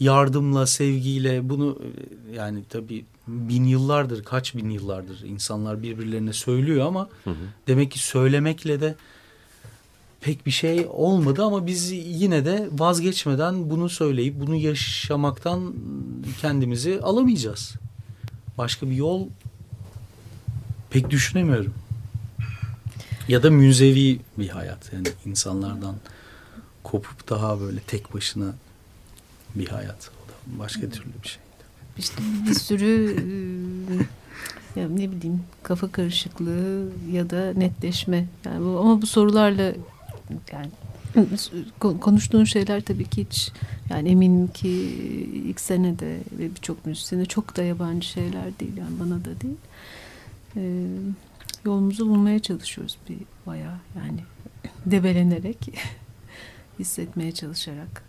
[0.00, 7.08] yardımla, sevgiyle bunu e, yani tabii bin yıllardır, kaç bin yıllardır insanlar birbirlerine söylüyor ama
[7.24, 7.34] Hı hı.
[7.66, 8.94] demek ki söylemekle de
[10.20, 15.74] pek bir şey olmadı ama biz yine de vazgeçmeden bunu söyleyip bunu yaşamaktan
[16.40, 17.74] kendimizi alamayacağız.
[18.58, 19.28] Başka bir yol
[20.90, 21.74] pek düşünemiyorum.
[23.28, 25.94] Ya da münzevi bir hayat yani insanlardan
[26.82, 28.54] kopup daha böyle tek başına
[29.54, 30.10] bir hayat.
[30.24, 31.42] O da başka türlü bir şey.
[31.98, 33.16] İşte bir sürü
[34.76, 38.26] e, ya ne bileyim kafa karışıklığı ya da netleşme.
[38.44, 39.72] Yani bu, ama bu sorularla
[40.52, 40.70] yani
[41.80, 43.52] kon- konuştuğun şeyler tabii ki hiç
[43.90, 44.68] yani eminim ki
[45.48, 49.56] ilk senede ve birçok müzisyene çok da yabancı şeyler değil yani bana da değil.
[50.56, 50.84] Ee,
[51.64, 53.16] yolumuzu bulmaya çalışıyoruz bir
[53.46, 54.20] bayağı yani
[54.86, 55.58] debelenerek
[56.78, 58.04] hissetmeye çalışarak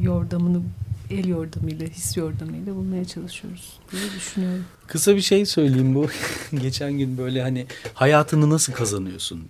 [0.00, 0.62] yordamını
[1.10, 4.64] el yordamıyla, his yordamıyla bulmaya çalışıyoruz diye düşünüyorum.
[4.86, 6.06] Kısa bir şey söyleyeyim bu.
[6.62, 9.42] Geçen gün böyle hani hayatını nasıl kazanıyorsun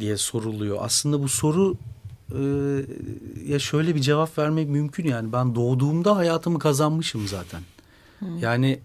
[0.00, 0.78] diye soruluyor.
[0.80, 1.76] Aslında bu soru
[2.32, 2.40] e,
[3.46, 5.32] ya şöyle bir cevap vermek mümkün yani.
[5.32, 7.60] Ben doğduğumda hayatımı kazanmışım zaten.
[8.40, 8.80] Yani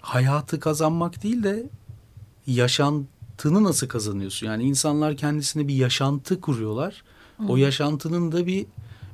[0.00, 1.66] hayatı kazanmak değil de
[2.46, 4.46] yaşantını nasıl kazanıyorsun?
[4.46, 7.02] Yani insanlar kendisine bir yaşantı kuruyorlar.
[7.48, 8.66] O yaşantının da bir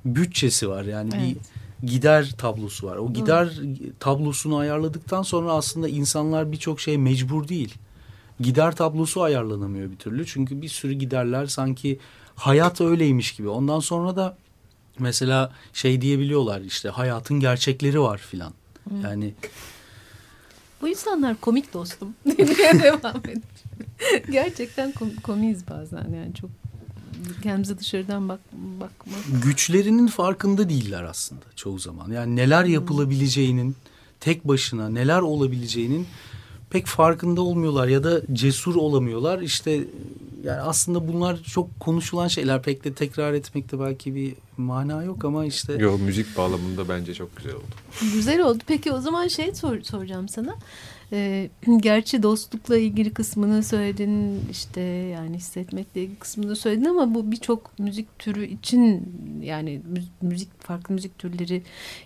[0.05, 0.85] bütçesi var.
[0.85, 1.37] Yani Evet.
[1.83, 2.97] bir gider tablosu var.
[2.97, 3.61] O gider
[4.01, 7.75] tablosunu ayarladıktan sonra aslında insanlar birçok şeye mecbur değil.
[8.41, 10.27] Gider tablosu ayarlanamıyor bir türlü.
[10.27, 11.99] Çünkü bir sürü giderler sanki
[12.35, 13.49] hayat öyleymiş gibi.
[13.49, 14.37] Ondan sonra da
[14.99, 18.53] mesela şey diyebiliyorlar işte hayatın gerçekleri var filan.
[19.03, 19.35] Yani
[20.81, 22.49] Bu insanlar komik dostum diye
[22.83, 23.43] devam ediyor.
[24.31, 26.51] Gerçekten kom- komiyiz bazen yani çok
[27.43, 29.43] kendimize dışarıdan bak bakmak.
[29.43, 32.11] güçlerinin farkında değiller aslında çoğu zaman.
[32.11, 33.77] Yani neler yapılabileceğinin
[34.21, 36.07] tek başına neler olabileceğinin
[36.71, 39.41] pek farkında olmuyorlar ya da cesur olamıyorlar.
[39.43, 39.85] İşte
[40.45, 42.63] yani aslında bunlar çok konuşulan şeyler.
[42.63, 47.37] Pek de tekrar etmekte belki bir mana yok ama işte Yo müzik bağlamında bence çok
[47.37, 47.65] güzel oldu.
[48.15, 48.59] Güzel oldu.
[48.67, 50.57] Peki o zaman şey sor, soracağım sana.
[51.13, 51.51] Ee,
[51.81, 58.19] gerçi dostlukla ilgili kısmını söyledin işte yani hissetmekle ilgili kısmını söyledin ama bu birçok müzik
[58.19, 59.13] türü için
[59.43, 61.63] yani mü- müzik farklı müzik türleri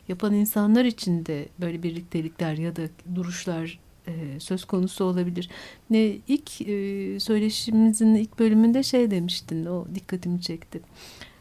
[0.08, 2.82] yapan insanlar için de böyle birliktelikler ya da
[3.14, 5.48] duruşlar e, söz konusu olabilir.
[5.90, 10.80] Ne ilk e, söyleşimizin ilk bölümünde şey demiştin o dikkatimi çekti.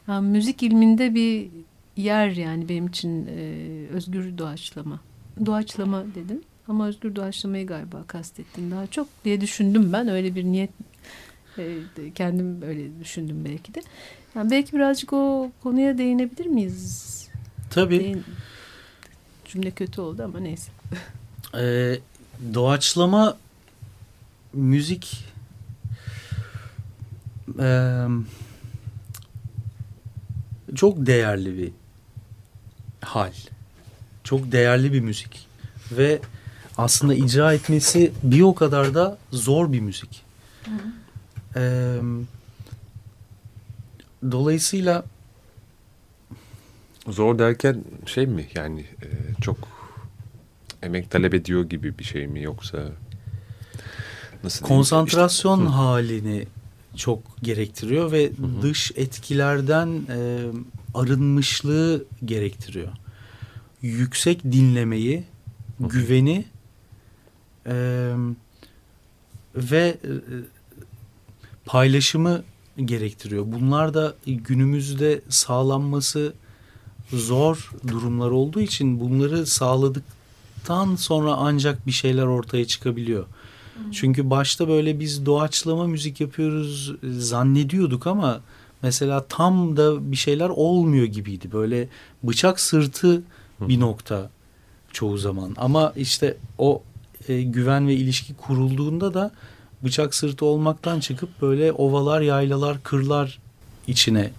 [0.05, 1.47] Ha, müzik ilminde bir
[1.97, 3.37] yer yani benim için e,
[3.91, 4.99] özgür doğaçlama.
[5.45, 10.07] Doğaçlama dedin ama özgür doğaçlamayı galiba kastettin daha çok diye düşündüm ben.
[10.07, 10.69] Öyle bir niyet
[11.57, 11.77] e,
[12.15, 13.81] kendim öyle düşündüm belki de.
[14.35, 17.09] Yani belki birazcık o konuya değinebilir miyiz?
[17.69, 18.23] tabii Değin-
[19.45, 20.71] Cümle kötü oldu ama neyse.
[21.57, 21.99] Ee,
[22.53, 23.37] doğaçlama
[24.53, 25.25] müzik
[27.59, 28.05] eee,
[30.75, 31.71] çok değerli bir
[33.01, 33.31] hal.
[34.23, 35.47] Çok değerli bir müzik.
[35.91, 36.19] Ve
[36.77, 40.21] aslında icra etmesi bir o kadar da zor bir müzik.
[41.55, 42.01] Eee,
[44.31, 45.03] dolayısıyla
[47.07, 49.07] Zor derken şey mi yani e,
[49.41, 49.57] çok
[50.83, 52.85] emek talep ediyor gibi bir şey mi yoksa
[54.43, 55.73] nasıl konsantrasyon İşte- Hı.
[55.75, 56.47] halini
[56.95, 58.61] çok gerektiriyor ve hı.
[58.61, 60.39] dış etkilerden e,
[60.93, 62.87] arınmışlığı gerektiriyor.
[63.81, 65.23] Yüksek dinlemeyi,
[65.77, 65.87] Hı hı.
[65.89, 66.45] güveni
[67.67, 67.73] e,
[69.55, 70.11] ve e,
[71.65, 72.43] paylaşımı
[72.85, 73.45] gerektiriyor.
[73.47, 76.33] Bunlar da günümüzde sağlanması
[77.13, 79.45] zor durumlar olduğu için bunları
[80.59, 83.25] sağladıktan sonra ancak bir şeyler ortaya çıkabiliyor.
[83.91, 88.41] Çünkü başta böyle biz doğaçlama müzik yapıyoruz e, zannediyorduk ama
[88.81, 91.51] mesela tam da bir şeyler olmuyor gibiydi.
[91.51, 91.87] Böyle
[92.23, 93.21] bıçak sırtı
[93.61, 94.29] bir nokta
[94.91, 95.55] çoğu zaman.
[95.57, 96.81] Ama işte o
[97.27, 99.31] e, güven ve ilişki kurulduğunda da
[99.83, 103.39] bıçak sırtı olmaktan çıkıp böyle ovalar, yaylalar, kırlar
[103.87, 104.31] içine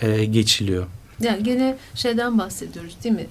[0.00, 0.86] e, geçiliyor.
[1.20, 3.26] Yani gene şeyden bahsediyoruz değil mi?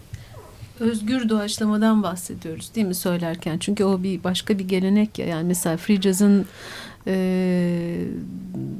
[0.82, 3.58] Özgür doğaçlamadan bahsediyoruz değil mi söylerken?
[3.58, 5.26] Çünkü o bir başka bir gelenek ya.
[5.26, 6.46] Yani mesela free jazz'ın
[7.08, 7.14] e,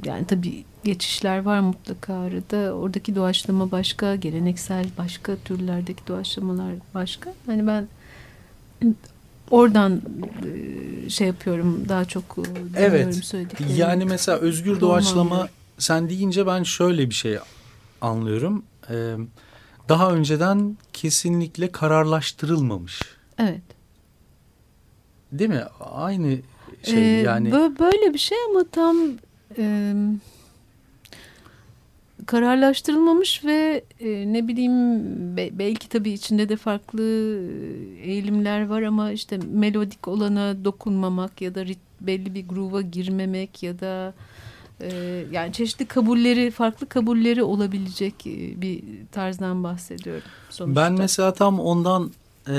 [0.04, 2.72] yani tabii geçişler var mutlaka arada.
[2.74, 7.34] Oradaki doğaçlama başka, geleneksel başka türlerdeki doğaçlamalar başka.
[7.46, 7.88] Hani ben
[9.50, 10.02] oradan
[11.06, 12.24] e, şey yapıyorum daha çok
[12.76, 13.34] e, Evet.
[13.76, 15.48] Yani mesela özgür doğaçlama
[15.78, 17.38] sen deyince ben şöyle bir şey
[18.00, 18.62] anlıyorum.
[18.90, 19.14] Ee,
[19.88, 23.00] daha önceden kesinlikle kararlaştırılmamış.
[23.38, 23.62] Evet.
[25.32, 25.62] Değil mi?
[25.80, 26.38] Aynı
[26.82, 27.48] şey Ee, yani.
[27.50, 28.96] bö- böyle bir şey ama tam
[29.58, 29.94] e,
[32.26, 35.00] kararlaştırılmamış ve e, ne bileyim
[35.36, 41.54] be- belki tabii içinde de farklı e, eğilimler var ama işte melodik olana dokunmamak ya
[41.54, 44.14] da rit- belli bir gruba girmemek ya da
[44.80, 50.82] e, yani çeşitli kabulleri farklı kabulleri olabilecek e, bir tarzdan bahsediyorum sonuçta.
[50.82, 52.12] Ben mesela tam ondan
[52.48, 52.54] e,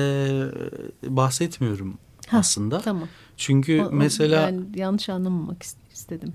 [1.03, 1.97] bahsetmiyorum
[2.27, 2.79] Ha, aslında.
[2.81, 3.09] Tamam.
[3.37, 6.33] Çünkü O- mesela ben yanlış anlamamak is- istedim.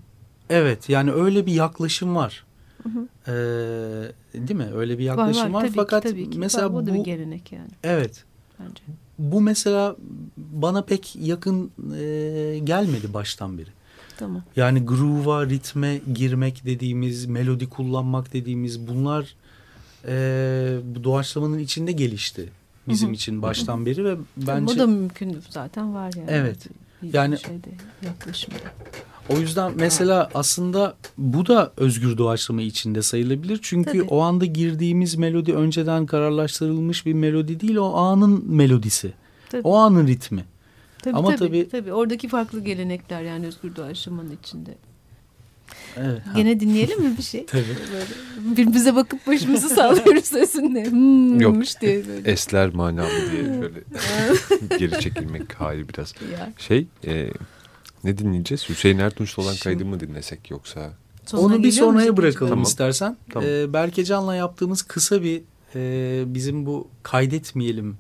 [0.51, 2.45] evet yani öyle bir yaklaşım var.
[2.83, 3.09] Hı hı.
[3.27, 3.33] Ee,
[4.35, 4.69] değil mi?
[4.75, 5.63] Öyle bir Var yaklaşım var.
[5.63, 6.39] var, tabii Fakat ki, tabii ki.
[6.39, 8.25] mesela var, o da bir bu gelenek yani evet
[8.61, 8.83] bence.
[9.19, 9.97] bu mesela
[10.37, 13.69] bana pek yakın e, gelmedi baştan beri.
[14.19, 14.43] Tamam.
[14.57, 19.35] Yani groove'a, ritme girmek dediğimiz, melodi kullanmak dediğimiz bunlar
[20.09, 22.49] e, bu doğaçlamanın içinde gelişti
[22.89, 23.15] bizim Hı hı.
[23.15, 24.47] için baştan beri ve Bence...
[24.47, 26.29] bence Bu da mümkün zaten var yani.
[26.31, 26.67] Evet.
[27.03, 27.69] Bir Yani- şeyde,
[28.07, 28.57] yaklaşımda.
[29.29, 33.59] o yüzden mesela aslında bu da özgür doğaçlama içinde sayılabilir.
[33.63, 34.03] Çünkü Tabii.
[34.03, 39.13] o anda girdiğimiz melodi önceden kararlaştırılmış bir melodi değil, o anın melodisi.
[39.51, 39.63] Tabii.
[39.65, 40.45] O anın ritmi.
[41.03, 41.93] Tabii, Ama tabii, tabii- tabii.
[41.93, 44.75] Oradaki farklı gelenekler yani özgür doğaçlamanın içinde.
[45.97, 46.21] Evet.
[46.27, 47.47] ha, Gene dinleyelim mi bir şey?
[47.51, 47.65] Tabii.
[47.93, 48.05] Böyle
[48.51, 50.85] birbirimize bakıp başımızı sallıyoruz sesinde.
[50.91, 51.53] Hmm, Yok.
[51.53, 52.31] olmuş diye böyle.
[52.31, 53.81] Esler manalı diye şöyle
[54.79, 56.15] geri çekilmek hali biraz.
[56.33, 57.31] Ya, Şey e,
[58.05, 58.69] ne dinleyeceğiz?
[58.69, 60.93] Hüseyin Ertunç'la olan Şimdi- kaydı mı dinlesek yoksa?
[61.27, 62.63] sonuna Onu bir sonraya bırakalım Tamam.
[62.65, 63.17] istersen.
[63.33, 63.49] Tamam.
[63.49, 65.43] Ee, Berkecan'la yaptığımız kısa bir
[65.75, 67.97] e, bizim bu kaydetmeyelim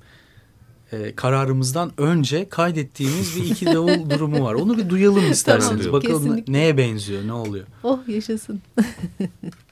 [0.93, 4.55] e, kararımızdan önce kaydettiğimiz bir iki davul durumu var.
[4.55, 5.84] Onu bir duyalım isterseniz.
[5.84, 6.53] Tamam, Bakalım kesinlikle.
[6.53, 7.66] neye benziyor, ne oluyor.
[7.84, 8.61] Oh yaşasın.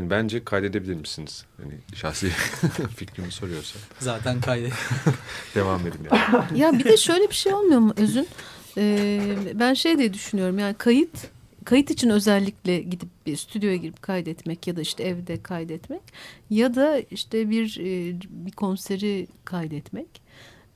[0.00, 1.44] Yani bence kaydedebilir misiniz?
[1.56, 2.28] Hani şahsi
[2.96, 3.78] fikrimi soruyorsa.
[3.98, 4.72] Zaten kaydet.
[5.54, 6.60] Devam edin yani.
[6.60, 8.28] ya bir de şöyle bir şey olmuyor mu Özün?
[8.78, 9.20] Ee,
[9.54, 11.10] ben şey diye düşünüyorum yani kayıt
[11.64, 16.02] kayıt için özellikle gidip bir stüdyoya girip kaydetmek ya da işte evde kaydetmek
[16.50, 20.22] ya da işte bir e, bir konseri kaydetmek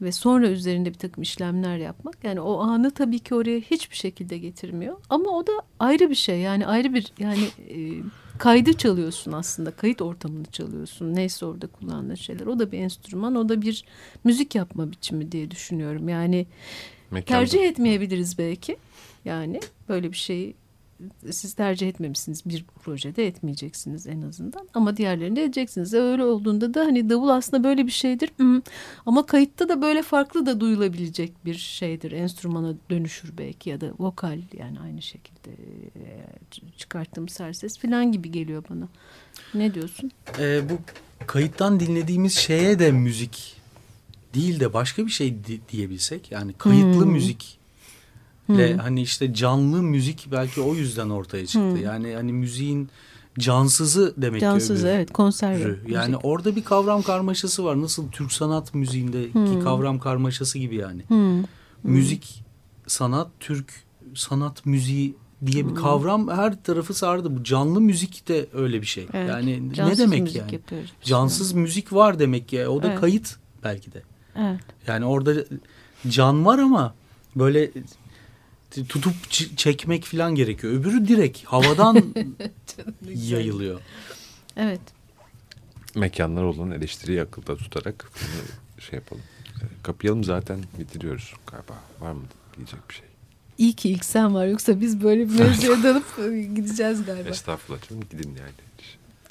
[0.01, 4.39] ve sonra üzerinde bir takım işlemler yapmak yani o anı tabii ki oraya hiçbir şekilde
[4.39, 7.79] getirmiyor ama o da ayrı bir şey yani ayrı bir yani e,
[8.39, 11.14] kaydı çalıyorsun aslında kayıt ortamını çalıyorsun.
[11.14, 12.47] Neyse orada kullandığın şeyler.
[12.47, 13.85] O da bir enstrüman o da bir
[14.24, 16.09] müzik yapma biçimi diye düşünüyorum.
[16.09, 16.47] Yani
[17.11, 17.41] Mekanda.
[17.41, 18.76] tercih etmeyebiliriz belki.
[19.24, 20.55] Yani böyle bir şeyi
[21.31, 25.95] siz tercih etmemişsiniz bir projede etmeyeceksiniz en azından ama diğerlerinde edeceksiniz.
[25.95, 28.31] E Öyle olduğunda da hani davul aslında böyle bir şeydir
[29.07, 32.13] ama kayıtta da böyle farklı da duyulabilecek bir şeydir.
[32.13, 35.51] Enstrümana dönüşür belki ya da vokal yani aynı şekilde
[35.97, 36.25] e,
[36.79, 38.89] çıkarttığımız her ses falan gibi geliyor bana.
[39.55, 40.11] Ne diyorsun?
[40.39, 40.79] Ee, bu
[41.27, 43.57] kayıttan dinlediğimiz şeye de müzik
[44.35, 46.33] değil de başka bir şey di- diyebilsek.
[46.33, 47.13] Yani kayıtlı Hmm.
[47.13, 47.64] müzikle
[48.47, 48.79] Hmm.
[48.79, 51.71] hani işte canlı müzik belki o yüzden ortaya çıktı.
[51.71, 51.83] Hmm.
[51.83, 52.89] Yani hani müziğin
[53.39, 54.97] cansızı demek Cansız ki öbürü.
[54.97, 55.81] evet konser Türü.
[55.89, 56.25] Yani müzik.
[56.25, 57.81] orada bir kavram karmaşası var.
[57.81, 59.61] Nasıl Türk sanat müziğindeki Hmm.
[59.65, 61.03] kavram karmaşası gibi yani.
[61.09, 61.43] Hmm.
[61.83, 62.45] Müzik,
[62.87, 63.73] sanat, Türk
[64.15, 65.15] sanat müziği
[65.47, 67.37] diye bir kavram her tarafı sardı.
[67.39, 69.07] Bu canlı müzik de öyle bir şey.
[69.13, 70.61] Evet, Yani ne cansız demek müzik yani?
[71.03, 72.69] Cansız müzik var demek ki.
[72.69, 73.01] O da Evet.
[73.01, 74.03] kayıt belki de.
[74.37, 74.61] Evet.
[74.87, 75.35] Yani orada
[76.09, 76.95] can var ama
[77.37, 77.71] böyle
[78.89, 80.72] tutup çekmek falan gerekiyor.
[80.72, 81.97] Öbürü direkt havadan
[83.14, 83.81] yayılıyor.
[84.57, 84.81] Evet.
[85.95, 89.22] Mekanlar olan eleştiriyi akılda tutarak bunu şey yapalım.
[89.83, 91.75] Kapayalım zaten bitiriyoruz galiba.
[92.01, 92.22] Var mı
[92.57, 93.05] diyecek bir şey?
[93.59, 97.29] İyi ki ilk sen var yoksa biz böyle bir mevzuya dalıp e, gideceğiz galiba.
[97.29, 98.51] Estağfurullah canım gidin yani.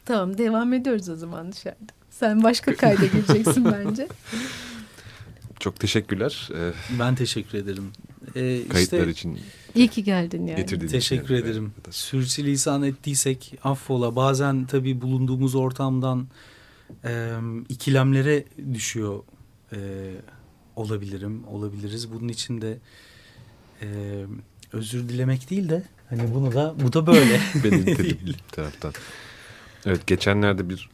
[0.06, 1.94] Tamam devam ediyoruz o zaman dışarıda.
[2.12, 4.08] Sen başka kayda gireceksin bence.
[5.60, 6.50] Çok teşekkürler.
[6.56, 7.92] Ee, Ben teşekkür ederim.
[8.34, 9.40] Kayıtlar işte için
[9.76, 10.66] İyi ki geldin yani.
[10.66, 11.46] teşekkür için.
[11.46, 11.74] ederim.
[11.86, 11.96] Evet.
[11.96, 14.16] Sürçülisan ettiysek affola.
[14.16, 16.28] Bazen tabii bulunduğumuz ortamdan
[17.06, 17.32] e,
[17.70, 19.24] ikilemlere düşüyor
[19.74, 19.78] e,
[20.76, 22.12] olabilirim, olabiliriz.
[22.12, 22.78] Bunun için de
[23.82, 23.88] e,
[24.74, 27.40] özür dilemek değil de hani bunu da bu da böyle.
[27.64, 28.20] Benim dedim
[28.52, 28.94] taraftan.
[29.86, 30.90] Evet geçenlerde bir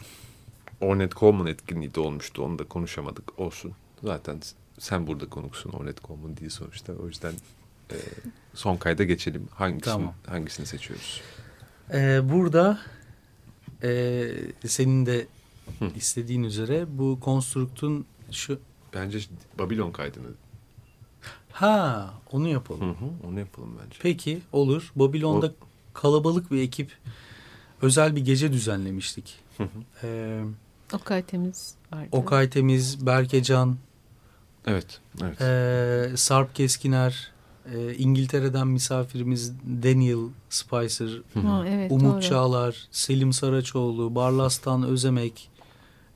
[0.81, 2.43] Ornette Coleman etkinliği de olmuştu.
[2.43, 3.39] Onu da konuşamadık.
[3.39, 3.71] Olsun.
[4.03, 4.41] Zaten
[4.79, 5.69] sen burada konuksun.
[5.71, 6.93] Ornette Coleman değil sonuçta.
[6.93, 7.33] O yüzden
[7.91, 7.95] e,
[8.53, 9.47] son kayda geçelim.
[9.53, 10.13] Hangisini, Tamam.
[10.27, 11.21] hangisini seçiyoruz?
[11.93, 12.79] Ee, burada
[13.83, 14.27] e,
[14.65, 15.27] senin de
[15.79, 15.85] Hı.
[15.95, 18.59] istediğin üzere bu konstruktun şu
[18.93, 19.19] Bence
[19.59, 20.27] Babilon kaydını.
[21.51, 22.81] ha onu Hı yapalım.
[22.89, 23.97] hı, onu yapalım bence.
[24.01, 24.91] Peki olur.
[24.95, 25.53] Babilon'da O-
[25.93, 26.91] kalabalık bir ekip
[27.81, 29.39] özel bir gece düzenlemiştik.
[29.57, 29.69] Hı hı.
[30.03, 30.43] Ee,
[30.93, 32.07] Okay Temiz vardı.
[32.11, 33.77] Okay Temiz, Berkecan,
[34.67, 34.99] Evet.
[35.23, 35.41] evet.
[35.41, 37.31] ee, Sarp Keskiner,
[37.75, 39.53] ee, İngiltere'den misafirimiz
[39.83, 41.47] Daniel Spicer, Hı hı.
[41.47, 42.21] Ha, evet, Umut doğru.
[42.21, 45.49] Çağlar, Selim Saraçoğlu, Barlastan Özemek,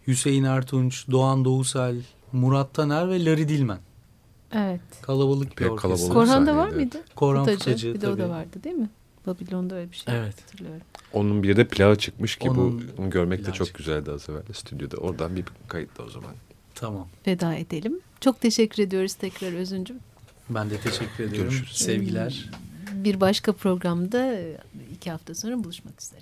[0.08, 1.96] Hüseyin Ertunç, Doğan Doğusel,
[2.32, 3.80] Murat Taner ve Larry Dilmen.
[4.54, 4.82] Evet.
[5.02, 5.90] Kalabalık bir Pek orkestra.
[5.90, 6.14] kalabalık.
[6.14, 7.08] Korhan'da var sahneydi, mıydı?
[7.16, 7.60] Korhan Futacı.
[7.60, 8.30] Futacı, Bir de o da tabii.
[8.30, 8.90] vardı değil mi?
[9.28, 10.42] Babilon'da öyle bir şey Evet.
[10.42, 10.82] hatırlıyorum.
[11.14, 13.72] Onun bir de plağı çıkmış ki Onun bu bunu görmek de çok çıkmış.
[13.86, 14.98] güzeldi az evvel stüdyoda.
[14.98, 16.32] Oradan bir kayıt da o zaman.
[16.84, 17.08] Tamam.
[17.28, 18.00] Veda edelim.
[18.22, 20.00] Çok teşekkür ediyoruz tekrar Özüncüm.
[20.50, 21.50] Ben de teşekkür ediyorum.
[21.50, 21.78] Görüşürüz.
[21.78, 22.50] Sevgiler.
[22.94, 24.36] Bir başka programda
[24.96, 26.22] iki hafta sonra buluşmak üzere.